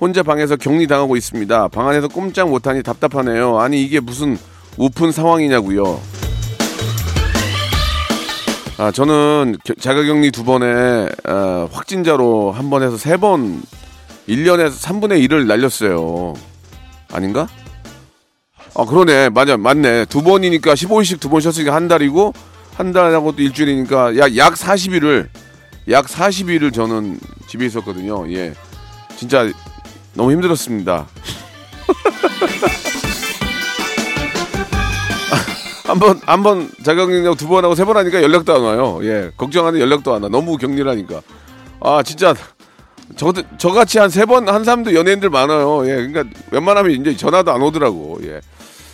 혼자 0.00 0.22
방에서 0.22 0.56
격리 0.56 0.86
당하고 0.86 1.16
있습니다. 1.16 1.68
방 1.68 1.88
안에서 1.88 2.08
꼼짝 2.08 2.48
못하니 2.48 2.82
답답하네요. 2.82 3.58
아니 3.60 3.82
이게 3.82 4.00
무슨 4.00 4.38
우픈 4.76 5.12
상황이냐고요. 5.12 6.00
아 8.78 8.90
저는 8.90 9.56
겨- 9.64 9.74
자가격리 9.74 10.30
두 10.30 10.44
번에 10.44 11.06
어, 11.28 11.68
확진자로 11.70 12.52
한 12.52 12.70
번에서 12.70 12.96
세 12.96 13.16
번 13.16 13.62
1년에 14.28 14.70
3분의 14.70 15.24
1을 15.28 15.46
날렸어요. 15.46 16.34
아닌가? 17.12 17.46
아 18.74 18.84
그러네 18.86 19.28
맞아 19.28 19.56
맞네 19.58 20.06
두 20.06 20.22
번이니까 20.22 20.74
15일씩 20.74 21.20
두 21.20 21.28
번 21.28 21.40
쉬었으니까 21.42 21.74
한 21.74 21.86
달이고 21.88 22.32
한 22.74 22.92
달하고 22.92 23.32
또 23.36 23.42
일주일이니까 23.42 24.16
약 24.16 24.36
약 24.36 24.54
40일을 24.54 25.28
약 25.90 26.06
40일을 26.06 26.72
저는 26.72 27.18
집에 27.48 27.66
있었거든요 27.66 28.30
예 28.32 28.54
진짜 29.16 29.50
너무 30.14 30.32
힘들었습니다 30.32 31.06
아 35.30 35.36
한번 35.92 36.20
한번 36.24 36.70
자가격리 36.84 37.36
두번 37.36 37.64
하고 37.64 37.74
세 37.74 37.84
번 37.84 37.96
하니까 37.98 38.22
연락도 38.22 38.54
안 38.54 38.62
와요. 38.62 39.00
예, 39.02 39.30
걱정하는 39.36 39.80
연락도 39.80 40.14
안 40.14 40.22
와. 40.22 40.28
너무 40.28 40.56
격리라니까. 40.56 41.20
아 41.80 42.02
진짜 42.02 42.34
저 43.16 43.32
저같이 43.58 43.98
한 43.98 44.08
세 44.08 44.24
번 44.24 44.48
한 44.48 44.64
사람도 44.64 44.94
연예인들 44.94 45.28
많아요. 45.30 45.82
예, 45.86 46.06
그러니까 46.06 46.24
웬만하면 46.50 46.92
이제 46.92 47.16
전화도 47.16 47.52
안 47.52 47.60
오더라고. 47.62 48.20
예. 48.24 48.40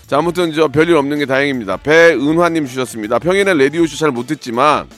자 0.09 0.17
아무튼 0.19 0.53
저 0.55 0.69
별일 0.69 0.97
없는 0.97 1.19
게 1.19 1.27
다행입니다. 1.27 1.77
배은화님 1.77 2.67
주셨습니다. 2.67 3.19
평일에 3.19 3.53
라디오쇼 3.53 3.97
잘 3.97 4.11
못 4.11 4.27
듣지만 4.27 4.88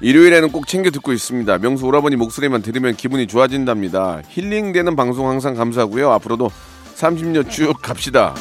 일요일에는 0.00 0.50
꼭 0.50 0.66
챙겨 0.66 0.90
듣고 0.90 1.12
있습니다. 1.12 1.58
명수 1.58 1.86
오라버니 1.86 2.16
목소리만 2.16 2.62
들으면 2.62 2.96
기분이 2.96 3.28
좋아진답니다. 3.28 4.22
힐링되는 4.28 4.96
방송 4.96 5.28
항상 5.28 5.54
감사하고요. 5.54 6.10
앞으로도 6.12 6.50
30년 6.96 7.48
쭉 7.50 7.72
갑시다. 7.80 8.34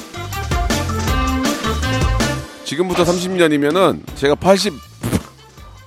지금부터 2.63 3.03
30년이면은 3.03 4.01
제가 4.15 4.33
80 4.35 4.73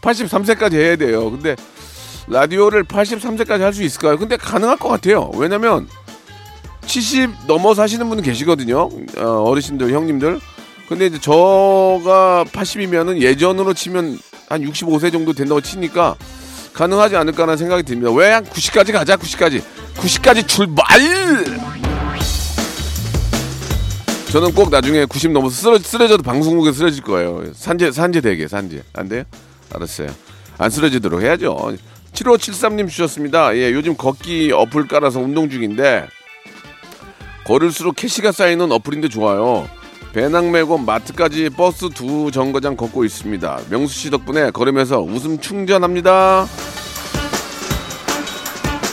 83세까지 0.01 0.75
해야 0.75 0.97
돼요. 0.97 1.29
근데 1.31 1.57
라디오를 2.29 2.85
83세까지 2.85 3.61
할 3.61 3.73
수 3.73 3.83
있을까요? 3.83 4.17
근데 4.17 4.37
가능할 4.37 4.77
것 4.77 4.89
같아요. 4.89 5.31
왜냐면 5.35 5.89
70 6.95 7.31
넘어서 7.47 7.83
하시는 7.83 8.09
분은 8.09 8.25
계시거든요. 8.25 8.89
어, 9.19 9.25
어르신들, 9.45 9.93
형님들. 9.93 10.41
근데 10.89 11.07
이제 11.07 11.21
저가 11.21 12.45
80이면은 12.53 13.21
예전으로 13.21 13.75
치면 13.75 14.19
한 14.49 14.63
65세 14.63 15.13
정도 15.13 15.33
된다고 15.33 15.61
치니까 15.61 16.17
가능하지 16.73 17.15
않을까라는 17.15 17.57
생각이 17.59 17.85
듭니다. 17.85 18.11
왜 18.11 18.33
한 18.33 18.45
90까지 18.45 18.93
가자, 18.93 19.17
90까지. 19.17 19.63
90까지 19.95 20.49
출발! 20.49 20.85
저는 24.33 24.53
꼭 24.55 24.71
나중에 24.71 25.05
90 25.05 25.31
넘어서 25.31 25.55
쓰러, 25.55 25.79
쓰러져도 25.79 26.25
방송국에 26.25 26.73
쓰러질 26.73 27.05
거예요. 27.05 27.45
산재, 27.55 27.93
산재 27.93 28.21
대게, 28.21 28.49
산재. 28.49 28.83
안 28.95 29.09
돼요? 29.09 29.23
알았어요. 29.73 30.09
안 30.59 30.71
쓰러지도록 30.71 31.23
해야죠. 31.23 31.73
7573님 32.15 32.89
주셨습니다. 32.89 33.57
예, 33.57 33.71
요즘 33.73 33.97
걷기 33.97 34.51
어플 34.53 34.89
깔아서 34.89 35.21
운동 35.21 35.49
중인데, 35.49 36.07
걸을수록 37.51 37.97
캐시가 37.97 38.31
쌓이는 38.31 38.71
어플인데 38.71 39.09
좋아요. 39.09 39.69
배낭 40.13 40.53
메고 40.53 40.79
마트까지 40.79 41.51
버스 41.51 41.89
두 41.89 42.31
정거장 42.31 42.77
걷고 42.77 43.05
있습니다. 43.05 43.63
명수 43.71 43.93
씨 43.93 44.09
덕분에 44.11 44.53
걸으면서 44.53 45.01
웃음 45.01 45.37
충전합니다. 45.41 46.47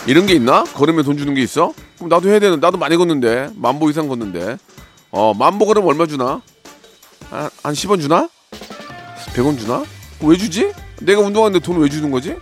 이런 0.08 0.26
게 0.26 0.34
있나? 0.34 0.64
걸으면 0.64 1.04
돈 1.04 1.18
주는 1.20 1.36
게 1.36 1.44
있어? 1.44 1.72
그럼 1.98 2.10
나도 2.10 2.30
해야 2.30 2.40
되는, 2.40 2.60
나도 2.60 2.80
많이 2.80 2.98
걷는데. 2.98 3.50
만보 3.54 3.92
이상 3.92 4.08
걷는데. 4.08 4.58
어, 5.12 5.36
만보 5.36 5.68
걸으면 5.68 5.88
얼마 5.88 6.08
주나? 6.08 6.42
한, 7.30 7.50
한 7.62 7.74
10원 7.76 8.02
주나? 8.02 8.28
100원 9.36 9.60
주나? 9.60 9.84
왜 10.24 10.36
주지? 10.36 10.72
내가 11.02 11.22
운동하는데 11.22 11.64
돈 11.64 11.78
왜 11.78 11.90
주는 11.90 12.10
거지? 12.10 12.36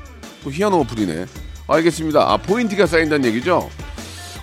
또 0.46 0.50
희한한 0.50 0.80
어플이네. 0.80 1.26
알겠습니다. 1.68 2.22
아, 2.22 2.38
포인트가 2.38 2.86
쌓인다는 2.86 3.26
얘기죠? 3.32 3.70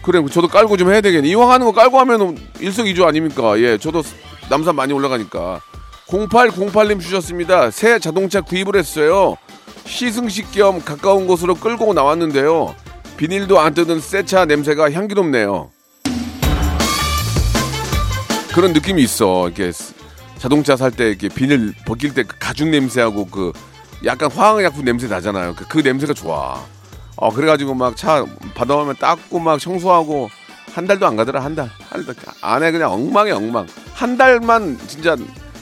그래, 0.03 0.21
저도 0.31 0.49
깔고 0.49 0.77
좀 0.77 0.91
해야 0.93 1.01
되겠네. 1.01 1.29
이왕 1.29 1.51
하는 1.51 1.67
거 1.67 1.73
깔고 1.73 1.99
하면 2.01 2.37
일석이조 2.61 3.07
아닙니까? 3.07 3.59
예, 3.61 3.79
저도 3.79 4.03
남산 4.51 4.75
많이 4.75 4.93
올라가니까. 4.93 5.61
0808님 6.09 7.01
주셨습니다. 7.01 7.71
새 7.71 7.99
자동차 7.99 8.41
구입을 8.41 8.77
했어요. 8.77 9.37
시승식 9.87 10.53
겸 10.53 10.83
가까운 10.85 11.27
곳으로 11.27 11.55
끌고 11.55 11.95
나왔는데요. 11.95 12.75
비닐도 13.17 13.61
안 13.61 13.75
뜯은 13.75 14.01
새 14.01 14.23
차 14.25 14.45
냄새가 14.45 14.91
향기롭네요. 14.93 15.71
그런 18.55 18.73
느낌이 18.73 19.03
있어. 19.03 19.47
이렇게 19.49 19.73
자동차 20.39 20.77
살 20.77 20.91
때 20.91 21.09
이렇게 21.09 21.29
비닐 21.29 21.73
벗길 21.87 22.13
때 22.13 22.25
그 22.25 22.37
가죽 22.39 22.69
냄새하고 22.69 23.27
그 23.27 23.53
약간 24.05 24.31
화학약품 24.31 24.85
냄새 24.85 25.07
나잖아요. 25.07 25.55
그, 25.57 25.67
그 25.69 25.79
냄새가 25.79 26.13
좋아. 26.13 26.61
어 27.23 27.31
그래가지고 27.33 27.75
막 27.75 27.95
차 27.95 28.25
받아오면 28.55 28.97
닦고 28.97 29.39
막 29.39 29.61
청소하고 29.61 30.29
한 30.75 30.87
달도 30.89 31.07
안 31.07 31.15
가더라 31.15 31.45
한 31.45 31.55
달. 31.55 31.71
한 31.89 32.05
달. 32.05 32.17
안에 32.41 32.73
그냥 32.73 32.91
엉망이 32.93 33.31
엉망. 33.31 33.65
한 33.95 34.17
달만 34.17 34.77
진짜 34.89 35.17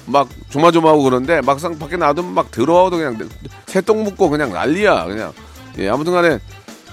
막 0.06 0.26
조마조마하고 0.48 1.02
그런데 1.02 1.42
막상 1.42 1.78
밖에 1.78 1.98
놔두면 1.98 2.32
막 2.32 2.50
더러워도 2.50 2.96
그냥 2.96 3.18
새똥 3.66 4.04
묻고 4.04 4.30
그냥 4.30 4.52
난리야 4.54 5.04
그냥. 5.04 5.32
예 5.78 5.88
아무튼간에 5.90 6.38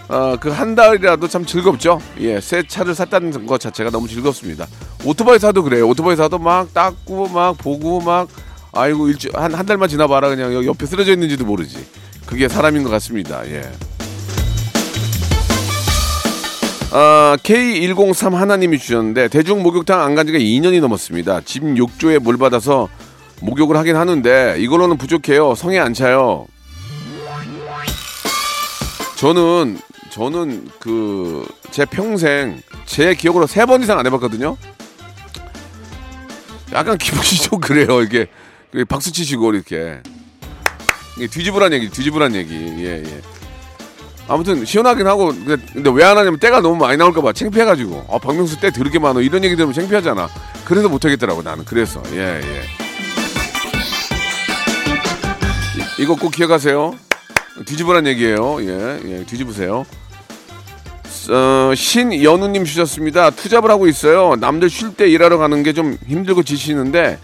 어, 0.09 0.35
그 0.37 0.49
한 0.51 0.75
달이라도 0.75 1.27
참 1.29 1.45
즐겁죠. 1.45 2.01
예, 2.19 2.41
새 2.41 2.61
차를 2.67 2.93
샀다는 2.93 3.45
것 3.45 3.59
자체가 3.61 3.89
너무 3.89 4.07
즐겁습니다. 4.09 4.67
오토바이 5.05 5.39
사도 5.39 5.63
그래요. 5.63 5.87
오토바이 5.87 6.17
사도 6.17 6.39
막 6.39 6.73
닦고 6.73 7.29
막 7.29 7.57
보고 7.57 8.01
막 8.01 8.27
아이고 8.73 9.07
일주 9.07 9.29
한한 9.33 9.65
달만 9.65 9.87
지나봐라 9.87 10.27
그냥 10.27 10.65
옆에 10.65 10.85
쓰러져 10.85 11.13
있는지도 11.13 11.45
모르지. 11.45 11.85
그게 12.25 12.49
사람인 12.49 12.83
것 12.83 12.89
같습니다. 12.89 13.47
예. 13.47 13.61
아, 16.91 17.37
K103 17.43 18.33
하나님이 18.33 18.79
주셨는데 18.79 19.27
대중 19.27 19.61
목욕탕 19.61 20.01
안 20.01 20.15
간 20.15 20.25
지가 20.25 20.39
2년이 20.39 20.79
넘었습니다. 20.81 21.41
집 21.41 21.63
욕조에 21.77 22.17
물 22.19 22.37
받아서 22.37 22.87
목욕을 23.41 23.75
하긴 23.77 23.95
하는데 23.95 24.55
이걸로는 24.59 24.97
부족해요. 24.97 25.53
성에 25.55 25.77
안 25.79 25.93
차요. 25.93 26.47
저는 29.17 29.79
저는 30.09 30.69
그 30.79 31.45
제 31.71 31.85
평생 31.85 32.61
제 32.85 33.13
기억으로 33.13 33.45
세 33.45 33.65
번 33.65 33.83
이상 33.83 33.99
안 33.99 34.05
해봤거든요. 34.07 34.57
약간 36.73 36.97
기분이 36.97 37.23
좀 37.43 37.59
그래요. 37.59 38.01
이게 38.01 38.27
박수 38.87 39.11
치시고 39.11 39.53
이렇게 39.53 40.01
뒤집으란 41.29 41.73
얘기, 41.73 41.89
뒤집으란 41.89 42.33
얘기. 42.33 42.53
예 42.55 43.03
예. 43.05 43.21
아무튼 44.29 44.65
시원하긴 44.65 45.07
하고 45.07 45.27
근데 45.73 45.89
왜 45.89 46.03
안 46.03 46.17
하냐면 46.17 46.39
때가 46.39 46.61
너무 46.61 46.75
많이 46.75 46.97
나올까봐 46.97 47.33
창피해가지고 47.33 48.07
아 48.09 48.17
박명수 48.17 48.59
때 48.59 48.71
더럽게 48.71 48.99
많아 48.99 49.21
이런 49.21 49.43
얘기 49.43 49.55
들으면 49.55 49.73
창피하잖아. 49.73 50.29
그래서 50.65 50.89
못하겠더라고 50.89 51.41
나는 51.43 51.63
그래서 51.65 52.01
예 52.13 52.41
예. 52.43 52.61
이- 55.77 56.03
이거 56.03 56.15
꼭 56.15 56.31
기억하세요. 56.31 56.93
뒤집으란 57.65 58.05
얘기예요. 58.07 58.57
예, 58.61 58.99
예, 59.05 59.23
뒤집으세요. 59.25 59.85
어, 61.29 61.73
신연우님 61.75 62.63
주셨습니다. 62.65 63.31
투잡을 63.31 63.69
하고 63.69 63.87
있어요. 63.87 64.35
남들 64.39 64.69
쉴 64.69 64.93
때 64.93 65.09
일하러 65.09 65.37
가는 65.37 65.61
게 65.63 65.73
좀 65.73 65.97
힘들고 66.07 66.43
지치는데 66.43 67.19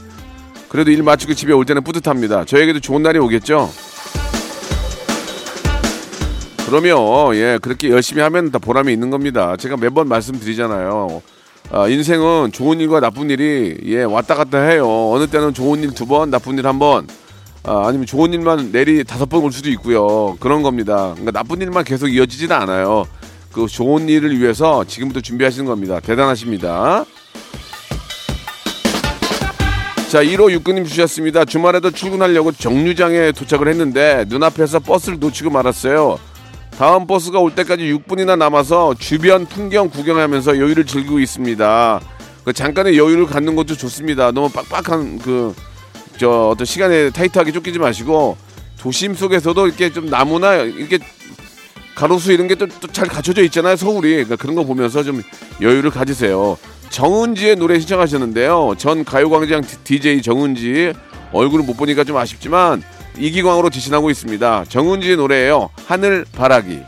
그래도 0.70 0.92
일 0.92 1.04
마치고 1.04 1.36
집에 1.36 1.54
올 1.54 1.66
때는 1.66 1.84
뿌듯합니다. 1.84 2.46
저에게도 2.46 2.80
좋은 2.80 3.04
날이 3.04 3.20
오겠죠? 3.20 3.72
그러면 6.74 7.36
예 7.36 7.60
그렇게 7.62 7.90
열심히 7.92 8.24
하면 8.24 8.50
다 8.50 8.58
보람이 8.58 8.92
있는 8.92 9.12
겁니다. 9.12 9.56
제가 9.58 9.78
매번 9.78 10.08
말씀드리잖아요. 10.08 11.22
아, 11.72 11.88
인생은 11.88 12.52
좋은 12.52 12.80
일과 12.80 13.00
나쁜 13.00 13.30
일이 13.30 13.78
예 13.86 14.02
왔다 14.02 14.34
갔다 14.34 14.60
해요. 14.60 15.12
어느 15.12 15.28
때는 15.28 15.54
좋은 15.54 15.84
일 15.84 15.92
두 15.94 16.08
번, 16.08 16.32
나쁜 16.32 16.58
일 16.58 16.66
한 16.66 16.80
번. 16.80 17.08
아, 17.64 17.84
아니면 17.86 18.08
좋은 18.08 18.34
일만 18.34 18.72
내리 18.72 19.04
다섯 19.04 19.28
번 19.30 19.44
올 19.44 19.52
수도 19.52 19.70
있고요. 19.70 20.36
그런 20.40 20.64
겁니다. 20.64 21.12
그러니까 21.14 21.32
나쁜 21.32 21.62
일만 21.62 21.84
계속 21.84 22.08
이어지지는 22.08 22.56
않아요. 22.56 23.06
그 23.52 23.68
좋은 23.68 24.10
일을 24.10 24.40
위해서 24.40 24.84
지금부터 24.84 25.22
준비하시는 25.22 25.68
겁니다. 25.68 26.00
대단하십니다. 26.00 27.06
자, 30.10 30.24
1호 30.24 30.60
6구님 30.60 30.88
주셨습니다. 30.88 31.46
주말에도 31.46 31.92
출근하려고 31.92 32.52
정류장에 32.52 33.32
도착을 33.34 33.68
했는데 33.68 34.26
눈앞에서 34.28 34.80
버스를 34.80 35.20
놓치고 35.20 35.52
말았어요. 35.52 36.18
다음 36.78 37.08
버스가 37.08 37.40
올 37.40 37.54
때까지 37.56 37.84
6분이나 37.94 38.38
남아서 38.38 38.96
주변 39.00 39.46
풍경 39.46 39.90
구경하면서 39.90 40.58
여유를 40.58 40.86
즐기고 40.86 41.20
있습니다. 41.20 42.02
그 42.44 42.52
잠깐의 42.54 42.98
여유를 42.98 43.26
갖는 43.28 43.56
것도 43.56 43.76
좋습니다. 43.76 44.32
너무 44.32 44.50
빡빡한 44.50 45.20
그 45.20 45.54
저 46.18 46.50
어떤 46.50 46.66
시간에 46.66 47.10
타이트하게 47.10 47.52
쫓기지 47.52 47.80
마시고 47.80 48.38
도심 48.80 49.16
속에서도 49.16 49.66
이렇게 49.66 49.92
좀 49.92 50.12
나무나 50.12 50.58
이렇게 50.58 51.00
가로수 51.96 52.32
이런 52.32 52.48
게 52.48 52.54
또 52.54 52.68
잘 52.92 53.08
갖춰져 53.08 53.42
있잖아요 53.46 53.76
서울이 53.76 54.12
그러니까 54.12 54.36
그런 54.36 54.56
거 54.56 54.64
보면서 54.64 55.02
좀 55.04 55.24
여유를 55.60 55.90
가지세요 55.90 56.58
정은지의 56.92 57.56
노래 57.56 57.80
신청하셨는데요 57.80 58.76
전 58.78 59.04
가요광장 59.04 59.64
DJ 59.84 60.22
정은지 60.22 60.94
얼굴을 61.32 61.66
못 61.66 61.76
보니까 61.78 62.04
좀 62.04 62.18
아쉽지만 62.18 62.84
이기광으로 63.18 63.70
지신하고 63.70 64.10
있습니다 64.10 64.66
정은지의 64.70 65.18
노래예요 65.18 65.70
하늘 65.86 66.26
바라기 66.34 66.82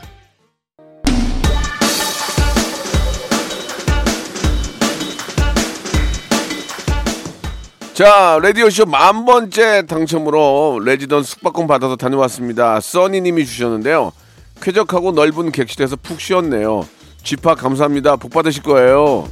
자, 7.96 8.38
라디오쇼 8.42 8.84
만 8.84 9.24
번째 9.24 9.86
당첨으로 9.86 10.80
레지던 10.84 11.22
숙박권 11.22 11.66
받아서 11.66 11.96
다녀왔습니다. 11.96 12.78
써니님이 12.78 13.46
주셨는데요. 13.46 14.12
쾌적하고 14.60 15.12
넓은 15.12 15.50
객실에서 15.50 15.96
푹 16.02 16.20
쉬었네요. 16.20 16.86
집합 17.24 17.56
감사합니다. 17.56 18.16
복 18.16 18.32
받으실 18.32 18.62
거예요. 18.62 19.26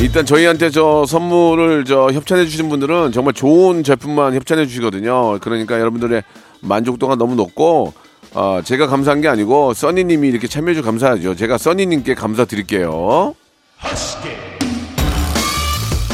일단 0.00 0.24
저희한테 0.24 0.70
저 0.70 1.04
선물을 1.06 1.84
저 1.84 2.10
협찬해 2.10 2.46
주신 2.46 2.70
분들은 2.70 3.12
정말 3.12 3.34
좋은 3.34 3.84
제품만 3.84 4.34
협찬해 4.34 4.66
주시거든요. 4.66 5.38
그러니까 5.40 5.78
여러분들의 5.78 6.22
만족도가 6.62 7.16
너무 7.16 7.34
높고 7.34 7.92
어, 8.32 8.60
제가 8.64 8.86
감사한 8.86 9.20
게 9.20 9.28
아니고 9.28 9.74
써니님이 9.74 10.28
이렇게 10.28 10.48
참여해 10.48 10.74
주 10.74 10.82
감사하죠. 10.82 11.36
제가 11.36 11.58
써니님께 11.58 12.14
감사드릴게요. 12.14 13.34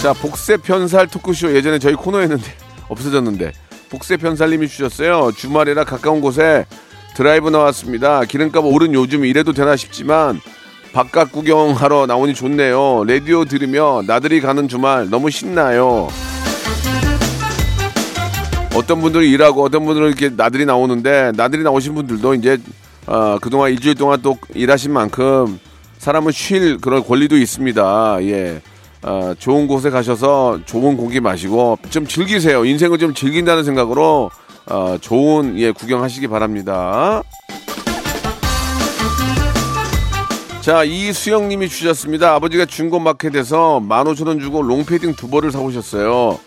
자 0.02 0.12
복세 0.14 0.56
편살 0.56 1.06
토크쇼 1.06 1.54
예전에 1.54 1.78
저희 1.78 1.94
코너였는데 1.94 2.44
없어졌는데 2.88 3.52
복세 3.88 4.16
편살님이 4.16 4.66
주셨어요. 4.66 5.30
주말이라 5.36 5.84
가까운 5.84 6.20
곳에 6.20 6.66
드라이브 7.14 7.50
나왔습니다. 7.50 8.24
기름값 8.24 8.64
오른 8.64 8.94
요즘 8.94 9.24
이래도 9.24 9.52
되나 9.52 9.76
싶지만 9.76 10.40
바깥 10.96 11.30
구경하러 11.30 12.06
나오니 12.06 12.32
좋네요. 12.32 13.04
라디오 13.06 13.44
들으며 13.44 14.00
나들이 14.06 14.40
가는 14.40 14.66
주말 14.66 15.10
너무 15.10 15.28
신나요. 15.28 16.08
어떤 18.74 19.02
분들은 19.02 19.26
일하고 19.26 19.62
어떤 19.62 19.84
분들은 19.84 20.08
이렇게 20.08 20.30
나들이 20.30 20.64
나오는데 20.64 21.32
나들이 21.36 21.64
나오신 21.64 21.94
분들도 21.96 22.32
이제 22.36 22.56
어, 23.06 23.36
그동안 23.42 23.72
일주일 23.72 23.94
동안 23.94 24.22
또 24.22 24.38
일하신 24.54 24.90
만큼 24.90 25.60
사람은 25.98 26.32
쉴 26.32 26.78
그런 26.78 27.04
권리도 27.04 27.36
있습니다. 27.36 28.16
예. 28.22 28.62
어, 29.02 29.34
좋은 29.38 29.66
곳에 29.66 29.90
가셔서 29.90 30.60
좋은 30.64 30.96
고기 30.96 31.20
마시고 31.20 31.78
좀 31.90 32.06
즐기세요. 32.06 32.64
인생을 32.64 32.96
좀 32.96 33.12
즐긴다는 33.12 33.64
생각으로 33.64 34.30
어, 34.70 34.96
좋은 34.98 35.58
예 35.58 35.72
구경하시기 35.72 36.26
바랍니다. 36.28 37.22
자, 40.66 40.82
이수영님이 40.82 41.68
주셨습니다. 41.68 42.34
아버지가 42.34 42.64
중고 42.64 42.98
마켓에서 42.98 43.80
15,000원 43.88 44.40
주고 44.40 44.62
롱패딩 44.62 45.14
두 45.14 45.30
벌을 45.30 45.52
사오셨어요. 45.52 46.40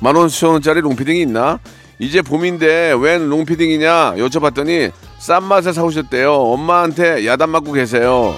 15,000원짜리 0.00 0.80
롱패딩이 0.80 1.20
있나? 1.20 1.60
이제 2.00 2.22
봄인데 2.22 2.96
웬 2.98 3.28
롱패딩이냐? 3.28 4.14
여쭤봤더니 4.16 4.90
싼 5.20 5.44
맛에 5.44 5.72
사오셨대요. 5.72 6.32
엄마한테 6.32 7.24
야단 7.26 7.48
맞고 7.48 7.70
계세요. 7.70 8.34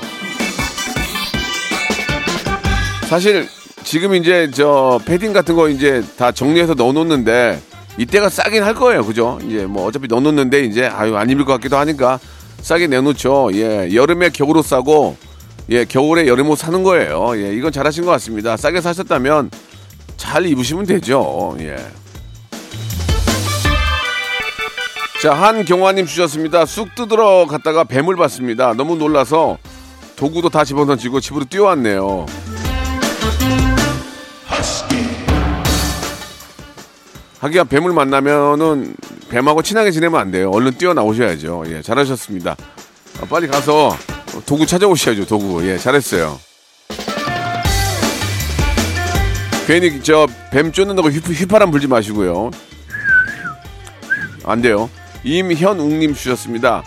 사실 3.08 3.48
지금 3.84 4.14
이제 4.14 4.50
저 4.52 5.00
패딩 5.06 5.32
같은 5.32 5.56
거 5.56 5.70
이제 5.70 6.04
다 6.18 6.30
정리해서 6.30 6.74
넣어놓는데 6.74 7.58
이때가 7.96 8.28
싸긴 8.28 8.64
할 8.64 8.74
거예요. 8.74 9.02
그죠? 9.02 9.38
이제 9.46 9.64
뭐 9.64 9.86
어차피 9.86 10.08
넣어놓는데 10.08 10.60
이제 10.64 10.84
아유 10.84 11.16
안 11.16 11.30
입을 11.30 11.46
것 11.46 11.54
같기도 11.54 11.78
하니까 11.78 12.20
싸게 12.60 12.86
내놓죠. 12.86 13.50
예, 13.54 13.90
여름에 13.94 14.30
겨울옷 14.30 14.64
싸고 14.64 15.16
예, 15.70 15.84
겨울에 15.84 16.26
여름옷 16.26 16.58
사는 16.58 16.82
거예요. 16.82 17.32
예, 17.36 17.54
이건 17.54 17.72
잘하신 17.72 18.04
것 18.04 18.10
같습니다. 18.12 18.56
싸게 18.56 18.80
사셨다면 18.80 19.50
잘 20.16 20.46
입으시면 20.46 20.86
되죠. 20.86 21.56
예. 21.60 21.76
자, 25.22 25.34
한경화님 25.34 26.06
주셨습니다. 26.06 26.64
쑥 26.64 26.94
뜯으러 26.94 27.46
갔다가 27.46 27.84
뱀을 27.84 28.16
봤습니다. 28.16 28.72
너무 28.74 28.96
놀라서 28.96 29.58
도구도 30.16 30.48
다 30.48 30.64
집어던지고 30.64 31.20
집으로 31.20 31.44
뛰어왔네요. 31.44 32.26
하기가 37.40 37.64
뱀을 37.64 37.92
만나면은 37.92 38.94
뱀하고 39.30 39.62
친하게 39.62 39.90
지내면 39.90 40.20
안 40.20 40.30
돼요. 40.30 40.50
얼른 40.50 40.78
뛰어나오셔야죠. 40.78 41.64
예, 41.68 41.82
잘하셨습니다. 41.82 42.56
아, 43.20 43.26
빨리 43.28 43.46
가서 43.46 43.96
도구 44.46 44.64
찾아오셔야죠. 44.66 45.26
도구. 45.26 45.66
예, 45.68 45.76
잘했어요. 45.78 46.38
괜히 49.66 50.02
저 50.02 50.26
뱀 50.50 50.72
쫓는다고 50.72 51.10
휘, 51.10 51.18
휘파람 51.18 51.70
불지 51.70 51.86
마시고요. 51.86 52.50
안 54.44 54.62
돼요. 54.62 54.88
임현웅님 55.24 56.14
주셨습니다. 56.14 56.82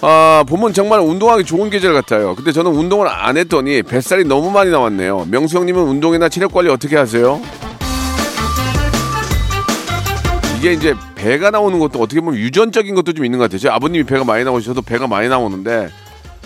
아, 0.00 0.44
보면 0.48 0.72
정말 0.72 1.00
운동하기 1.00 1.44
좋은 1.44 1.68
계절 1.68 1.92
같아요. 1.92 2.34
근데 2.34 2.52
저는 2.52 2.70
운동을 2.70 3.06
안 3.08 3.36
했더니 3.36 3.82
뱃살이 3.82 4.24
너무 4.24 4.50
많이 4.50 4.70
나왔네요. 4.70 5.26
명수 5.30 5.58
형님은 5.58 5.82
운동이나 5.82 6.28
체력 6.30 6.52
관리 6.52 6.70
어떻게 6.70 6.96
하세요? 6.96 7.40
이게 10.64 10.72
이제 10.72 10.94
배가 11.14 11.50
나오는 11.50 11.78
것도 11.78 12.00
어떻게 12.00 12.22
보면 12.22 12.40
유전적인 12.40 12.94
것도 12.94 13.12
좀 13.12 13.26
있는 13.26 13.38
것 13.38 13.44
같아요. 13.44 13.58
제 13.58 13.68
아버님이 13.68 14.04
배가 14.04 14.24
많이 14.24 14.44
나오셔도 14.44 14.80
배가 14.80 15.06
많이 15.06 15.28
나오는데 15.28 15.90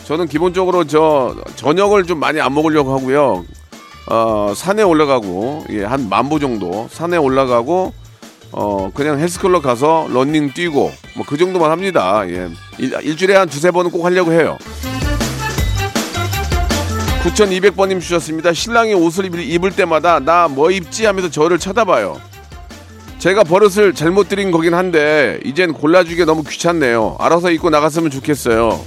저는 0.07 0.27
기본적으로 0.27 0.89
저 0.89 1.37
저녁을 1.55 2.03
좀 2.03 2.19
많이 2.19 2.41
안 2.41 2.53
먹으려고 2.53 2.93
하고요. 2.99 3.45
어, 4.11 4.53
산에 4.57 4.83
올라가고 4.83 5.67
예, 5.71 5.85
한 5.85 6.09
만보 6.09 6.41
정도 6.41 6.89
산에 6.91 7.17
올라가고 7.17 7.95
어, 8.51 8.91
그냥 8.93 9.21
헬스클럽 9.21 9.63
가서 9.63 10.09
런닝 10.11 10.53
뛰고 10.53 10.91
뭐 11.15 11.25
그 11.25 11.37
정도만 11.37 11.71
합니다. 11.71 12.29
예. 12.29 12.49
일, 12.79 12.93
일주일에 13.01 13.37
한 13.37 13.49
두세 13.49 13.71
번은 13.71 13.93
꼭 13.93 14.05
하려고 14.05 14.33
해요. 14.33 14.59
9200번님 17.23 18.01
주셨습니다. 18.01 18.53
신랑이 18.53 18.95
옷을 18.95 19.33
입을 19.39 19.71
때마다 19.77 20.19
나 20.19 20.49
뭐 20.49 20.73
입지 20.73 21.07
하면서 21.07 21.31
저를 21.31 21.61
쳐다봐요. 21.61 22.21
제가 23.19 23.43
버릇을 23.43 23.95
잘못 23.95 24.29
들인 24.29 24.53
거긴 24.53 24.75
한데 24.75 25.41
이젠 25.45 25.73
골라주기 25.73 26.25
너무 26.25 26.45
귀찮네요. 26.45 27.17
알아서 27.19 27.51
입고 27.51 27.69
나갔으면 27.69 28.11
좋겠어요. 28.11 28.81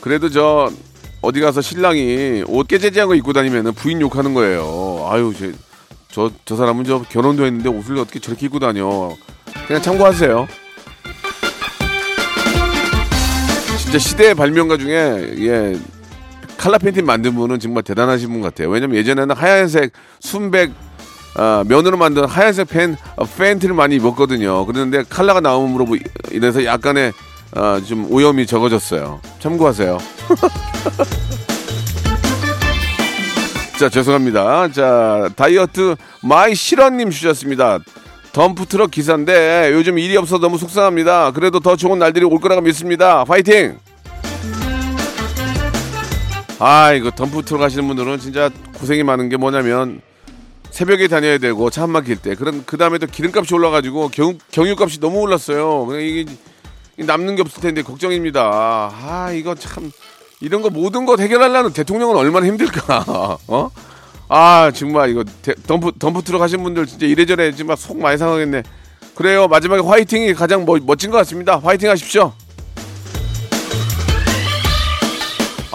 그래도 0.00 0.30
저 0.30 0.70
어디 1.20 1.40
가서 1.40 1.60
신랑이 1.60 2.44
옷 2.46 2.66
깨재재한 2.66 3.08
거 3.08 3.14
입고 3.14 3.34
다니면 3.34 3.74
부인 3.74 4.00
욕하는 4.00 4.32
거예요. 4.32 5.06
아유 5.10 5.32
저, 6.10 6.30
저 6.44 6.56
사람은 6.56 6.84
저 6.84 7.02
결혼도 7.02 7.44
했는데 7.44 7.68
옷을 7.68 7.98
어떻게 7.98 8.18
저렇게 8.18 8.46
입고 8.46 8.58
다녀. 8.58 9.14
그냥 9.66 9.82
참고하세요. 9.82 10.46
진짜 13.82 13.98
시대의 13.98 14.34
발명가 14.34 14.78
중에 14.78 15.34
예 15.40 15.78
칼라 16.56 16.78
팬티 16.78 17.02
만든 17.02 17.34
분은 17.34 17.58
정말 17.60 17.82
대단하신 17.82 18.30
분 18.30 18.40
같아요. 18.42 18.68
왜냐면 18.70 18.96
예전에는 18.96 19.34
하얀색 19.34 19.92
순백 20.20 20.72
아, 21.36 21.64
면으로 21.66 21.96
만든 21.96 22.26
하얀색 22.26 22.68
팬 22.68 22.96
어, 23.16 23.24
팬티를 23.24 23.74
많이 23.74 23.96
입었거든요. 23.96 24.64
그런데 24.66 25.02
칼라가 25.08 25.40
나옴으로 25.40 25.84
뭐 25.84 25.96
인해서 26.30 26.64
약간의 26.64 27.12
아, 27.56 27.80
좀 27.84 28.10
오염이 28.10 28.46
적어졌어요. 28.46 29.20
참고하세요. 29.40 29.98
자 33.78 33.88
죄송합니다. 33.88 34.70
자 34.70 35.28
다이어트 35.34 35.96
마이 36.22 36.54
실언님 36.54 37.10
주셨습니다. 37.10 37.80
덤프트럭 38.32 38.90
기사인데 38.90 39.70
요즘 39.72 39.98
일이 39.98 40.16
없어 40.16 40.38
너무 40.38 40.58
속상합니다. 40.58 41.32
그래도 41.32 41.60
더 41.60 41.76
좋은 41.76 41.98
날들이 41.98 42.24
올 42.24 42.40
거라고 42.40 42.62
믿습니다. 42.62 43.24
파이팅! 43.24 43.78
아 46.58 46.92
이거 46.92 47.10
덤프트럭 47.10 47.60
하시는 47.62 47.86
분들은 47.86 48.18
진짜 48.20 48.50
고생이 48.78 49.02
많은 49.02 49.28
게 49.28 49.36
뭐냐면 49.36 50.00
새벽에 50.70 51.08
다녀야 51.08 51.38
되고 51.38 51.70
차 51.70 51.82
한 51.82 51.90
막힐 51.90 52.16
때 52.16 52.34
그런 52.34 52.64
그 52.66 52.76
다음에 52.76 52.98
또 52.98 53.06
기름값이 53.06 53.54
올라가지고 53.54 54.08
경, 54.08 54.38
경유값이 54.50 55.00
너무 55.00 55.20
올랐어요. 55.20 55.86
그냥 55.86 56.02
이게 56.02 56.24
남는 56.96 57.36
게 57.36 57.42
없을 57.42 57.60
텐데 57.60 57.82
걱정입니다. 57.82 58.90
아 58.92 59.30
이거 59.32 59.54
참 59.54 59.90
이런 60.40 60.62
거 60.62 60.70
모든 60.70 61.06
거 61.06 61.16
해결하려는 61.16 61.72
대통령은 61.72 62.16
얼마나 62.16 62.46
힘들까? 62.46 63.04
어? 63.48 63.70
아 64.28 64.70
정말 64.74 65.10
이거 65.10 65.24
대, 65.42 65.54
덤프 65.66 65.92
덤프 65.98 66.22
트럭 66.22 66.40
하신 66.40 66.62
분들 66.62 66.86
진짜 66.86 67.06
이래저래 67.06 67.52
지금 67.52 67.74
속 67.76 67.98
많이 68.00 68.16
상하겠네. 68.16 68.62
그래요 69.14 69.46
마지막에 69.46 69.80
화이팅이 69.82 70.34
가장 70.34 70.64
뭐, 70.64 70.78
멋진 70.82 71.10
것 71.10 71.18
같습니다. 71.18 71.58
화이팅 71.58 71.90
하십시오. 71.90 72.32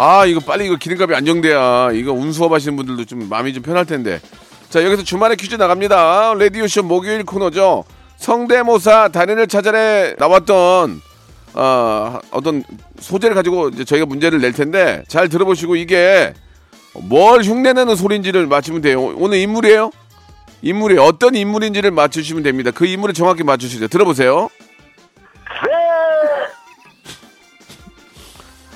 아 0.01 0.25
이거 0.25 0.39
빨리 0.39 0.65
이거 0.65 0.77
기름값이 0.77 1.13
안정돼야 1.13 1.91
이거 1.91 2.13
운수업 2.13 2.53
하시는 2.53 2.73
분들도 2.77 3.03
좀 3.03 3.27
마음이 3.27 3.53
좀 3.53 3.62
편할 3.62 3.83
텐데. 3.85 4.21
자 4.69 4.81
여기서 4.85 5.03
주말에 5.03 5.35
퀴즈 5.35 5.55
나갑니다. 5.55 6.35
레디오쇼 6.35 6.83
목요일 6.83 7.25
코너죠. 7.25 7.83
성대모사 8.15 9.09
단연을 9.09 9.47
찾아내 9.47 10.15
나왔던 10.17 11.01
어, 11.53 12.19
어떤 12.31 12.63
소재를 12.97 13.35
가지고 13.35 13.67
이제 13.69 13.83
저희가 13.83 14.05
문제를 14.05 14.39
낼 14.39 14.53
텐데 14.53 15.03
잘 15.09 15.27
들어보시고 15.27 15.75
이게 15.75 16.33
뭘 16.93 17.41
흉내내는 17.41 17.97
소리인지를 17.97 18.47
맞추면 18.47 18.81
돼요. 18.81 19.03
오늘 19.17 19.39
인물이에요? 19.39 19.91
인물이 20.62 20.97
어떤 20.97 21.35
인물인지를 21.35 21.91
맞추시면 21.91 22.43
됩니다. 22.43 22.71
그 22.71 22.85
인물을 22.85 23.13
정확히 23.13 23.43
맞추시죠. 23.43 23.89
들어보세요. 23.89 24.49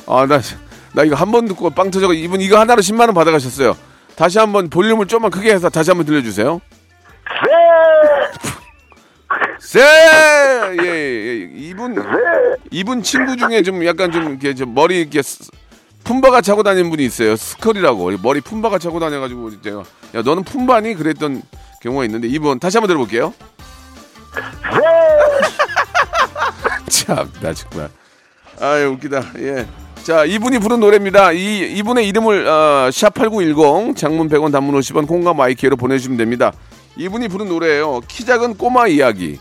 아, 0.05 0.25
나, 0.25 0.41
나 0.93 1.03
이거 1.03 1.15
한 1.15 1.32
번 1.32 1.47
듣고 1.47 1.69
빵 1.71 1.89
터져가 1.91 2.13
이분 2.13 2.39
이거 2.41 2.60
하나로 2.60 2.82
10만 2.82 3.01
원 3.01 3.13
받아가셨어요. 3.13 3.75
다시 4.15 4.38
한번 4.39 4.69
볼륨을 4.69 5.08
좀만 5.08 5.32
크게 5.32 5.51
해서 5.53 5.69
다시 5.69 5.89
한번 5.89 6.06
들려주세요. 6.06 6.62
세! 9.60 9.79
예, 9.82 10.75
예, 10.84 10.86
예. 10.86 11.49
이분, 11.56 11.95
이분 12.69 13.01
친구 13.01 13.36
중에 13.36 13.63
좀 13.63 13.84
약간 13.86 14.12
좀 14.12 14.29
이렇게 14.29 14.53
좀 14.53 14.75
머리 14.75 15.01
이렇게 15.01 15.21
품바가 16.03 16.41
차고 16.41 16.62
다니는 16.63 16.89
분이 16.91 17.03
있어요. 17.06 17.36
스컬이라고. 17.36 18.12
머리 18.21 18.41
품바가 18.41 18.77
차고 18.77 18.99
다녀가지고 18.99 19.62
제가 19.62 19.79
야 20.15 20.21
너는 20.21 20.43
품바니 20.43 20.93
그랬던 20.95 21.41
경우가 21.82 22.06
있는데 22.06 22.27
이분 22.27 22.60
다시 22.60 22.77
한번 22.77 22.89
들어볼게요. 22.89 23.34
참, 26.89 27.32
나 27.41 27.53
정말. 27.53 27.89
아유, 28.60 28.89
웃기다. 28.89 29.23
예. 29.39 29.65
자, 30.04 30.26
이분이 30.26 30.60
부른 30.60 30.82
노래입니다. 30.82 31.32
이, 31.32 31.60
이분의 31.78 32.06
이름을, 32.10 32.46
어, 32.46 32.89
샵8910, 32.89 33.96
장문 33.96 34.28
100원, 34.28 34.52
단문 34.52 34.78
50원, 34.78 35.08
콩과 35.08 35.34
마이K로 35.34 35.78
보내주시면 35.78 36.18
됩니다. 36.18 36.52
이분이 36.98 37.30
부른 37.30 37.48
노래예요. 37.48 38.02
키 38.10 38.26
작은 38.26 38.58
꼬마 38.58 38.88
이야기. 38.88 39.39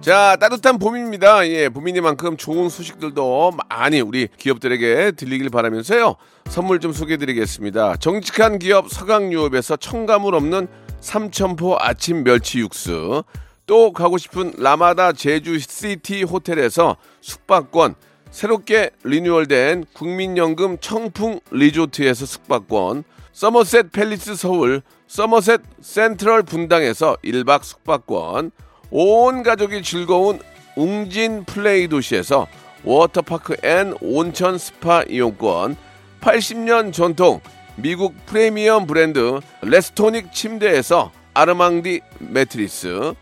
자, 0.00 0.36
따뜻한 0.38 0.78
봄입니다. 0.78 1.48
예, 1.48 1.68
봄이니만큼 1.68 2.36
좋은 2.36 2.68
소식들도 2.68 3.54
많이 3.68 4.00
우리 4.00 4.28
기업들에게 4.38 5.10
들리길 5.16 5.50
바라면서요. 5.50 6.14
선물 6.48 6.78
좀 6.78 6.92
소개해 6.92 7.16
드리겠습니다. 7.16 7.96
정직한 7.96 8.60
기업 8.60 8.88
서강유업에서 8.88 9.74
첨가물 9.74 10.36
없는 10.36 10.68
삼천포 11.00 11.78
아침 11.80 12.22
멸치 12.22 12.60
육수. 12.60 13.24
또 13.66 13.92
가고 13.92 14.16
싶은 14.16 14.52
라마다 14.56 15.12
제주 15.12 15.58
시티 15.58 16.22
호텔에서 16.22 16.96
숙박권. 17.20 17.96
새롭게 18.36 18.90
리뉴얼된 19.02 19.86
국민연금 19.94 20.76
청풍 20.78 21.40
리조트에서 21.52 22.26
숙박권. 22.26 23.04
서머셋 23.32 23.92
팰리스 23.92 24.36
서울, 24.36 24.82
서머셋 25.08 25.62
센트럴 25.80 26.42
분당에서 26.42 27.16
1박 27.24 27.62
숙박권. 27.62 28.50
온 28.90 29.42
가족이 29.42 29.82
즐거운 29.82 30.38
웅진 30.76 31.44
플레이 31.46 31.88
도시에서 31.88 32.46
워터파크 32.84 33.56
and 33.62 33.94
온천 34.02 34.58
스파 34.58 35.02
이용권, 35.04 35.74
80년 36.20 36.92
전통 36.92 37.40
미국 37.76 38.14
프리미엄 38.26 38.86
브랜드 38.86 39.40
레스토닉 39.62 40.34
침대에서 40.34 41.10
아르망디 41.32 42.02
매트리스, 42.18 43.14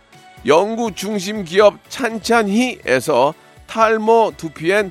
연구 0.45 0.93
중심 0.93 1.45
기업 1.45 1.79
찬찬히에서 1.89 3.35
탈모 3.69 4.33
두피엔 4.37 4.91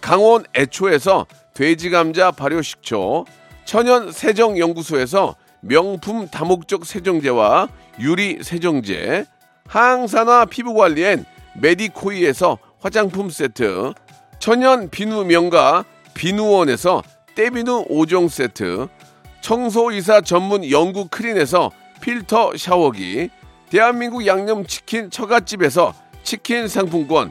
강원 0.00 0.44
애초에서 0.54 1.26
돼지 1.54 1.90
감자 1.90 2.30
발효 2.30 2.62
식초, 2.62 3.26
천연 3.64 4.10
세정 4.12 4.58
연구소에서 4.58 5.36
명품 5.60 6.28
다목적 6.28 6.86
세정제와 6.86 7.68
유리 8.00 8.42
세정제, 8.42 9.26
항산화 9.66 10.46
피부 10.46 10.74
관리엔 10.74 11.24
메디코이에서 11.60 12.58
화장품 12.80 13.30
세트, 13.30 13.92
천연 14.38 14.88
비누 14.88 15.24
명가 15.24 15.84
비누원에서 16.14 17.02
때비누 17.34 17.88
5종 17.88 18.28
세트, 18.28 18.88
청소이사 19.42 20.22
전문 20.22 20.68
영구 20.68 21.08
크린에서 21.08 21.70
필터 22.00 22.56
샤워기, 22.56 23.30
대한민국 23.68 24.26
양념치킨 24.26 25.10
처갓집에서 25.10 25.94
치킨 26.22 26.68
상품권, 26.68 27.30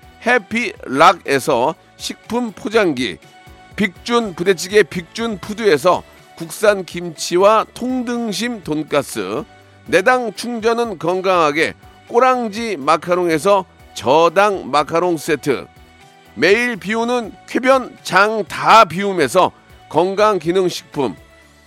해피락에서 0.25 1.75
식품 1.97 2.51
포장기, 2.51 3.17
빅준 3.75 4.35
부대찌개 4.35 4.83
빅준 4.83 5.39
푸드에서 5.39 6.03
국산 6.35 6.83
김치와 6.85 7.65
통등심 7.73 8.63
돈가스, 8.63 9.43
내당 9.85 10.33
충전은 10.33 10.99
건강하게 10.99 11.73
꼬랑지 12.07 12.77
마카롱에서 12.77 13.65
저당 13.93 14.69
마카롱 14.71 15.17
세트, 15.17 15.67
매일 16.35 16.77
비우는 16.77 17.33
쾌변 17.47 17.97
장 18.03 18.43
다 18.47 18.85
비움에서 18.85 19.51
건강 19.89 20.39
기능 20.39 20.69
식품, 20.69 21.15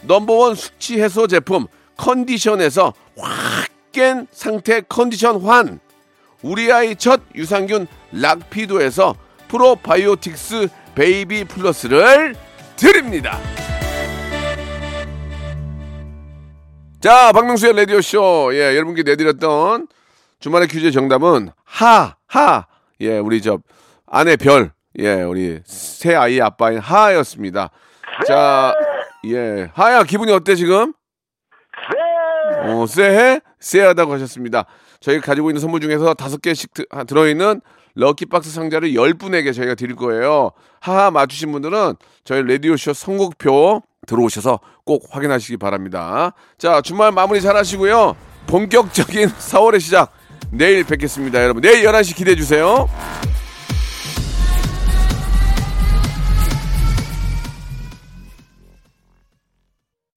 넘버원 0.03 0.55
숙취 0.55 1.01
해소 1.01 1.27
제품 1.27 1.67
컨디션에서 1.97 2.93
확 3.17 3.75
깬 3.95 4.27
상태 4.33 4.81
컨디션 4.81 5.40
환, 5.40 5.79
우리 6.44 6.70
아이 6.70 6.94
첫 6.94 7.22
유산균 7.35 7.87
락피도에서 8.12 9.16
프로바이오틱스 9.48 10.68
베이비 10.94 11.44
플러스를 11.44 12.35
드립니다. 12.76 13.38
자, 17.00 17.33
박명수의 17.33 17.74
라디오쇼. 17.76 18.50
예, 18.52 18.76
여러분께 18.76 19.04
내드렸던 19.04 19.88
주말의 20.38 20.68
퀴즈의 20.68 20.92
정답은 20.92 21.48
하, 21.64 22.16
하. 22.26 22.66
예, 23.00 23.16
우리 23.16 23.40
저 23.40 23.59
아내 24.07 24.37
별. 24.37 24.70
예, 24.98 25.22
우리 25.22 25.61
새 25.64 26.14
아이 26.14 26.42
아빠인 26.42 26.78
하였습니다. 26.78 27.70
자, 28.26 28.74
예. 29.28 29.70
하야, 29.72 30.02
기분이 30.02 30.30
어때 30.30 30.57
지금? 30.57 30.92
어, 32.64 32.85
쎄해? 32.87 33.40
쎄하다고 33.61 34.12
하셨습니다. 34.12 34.66
저희가 35.05 35.23
가지고 35.27 35.51
있는 35.51 35.61
선물 35.61 35.81
중에서 35.81 36.14
다섯 36.14 36.40
개씩 36.40 36.73
드- 36.73 36.87
아, 36.90 37.05
들어있는 37.05 37.61
럭키박스 37.95 38.51
상자를 38.51 38.95
열 38.95 39.12
분에게 39.14 39.53
저희가 39.53 39.75
드릴 39.75 39.95
거예요. 39.97 40.51
하하 40.81 41.11
맞추신 41.11 41.53
분들은 41.53 41.95
저희 42.25 42.43
라디오쇼 42.43 42.95
선곡표 42.95 43.83
들어오셔서 44.07 44.61
꼭 44.85 45.07
확인하시기 45.11 45.59
바랍니다. 45.59 46.33
자, 46.59 46.81
주말 46.81 47.12
마무리 47.12 47.40
잘 47.40 47.55
하시고요. 47.57 48.17
본격적인 48.47 49.29
4월의 49.38 49.81
시작 49.81 50.12
내일 50.51 50.85
뵙겠습니다, 50.85 51.43
여러분. 51.43 51.61
내일 51.62 51.85
11시 51.85 52.17
기대해 52.17 52.37
주세요. 52.37 52.88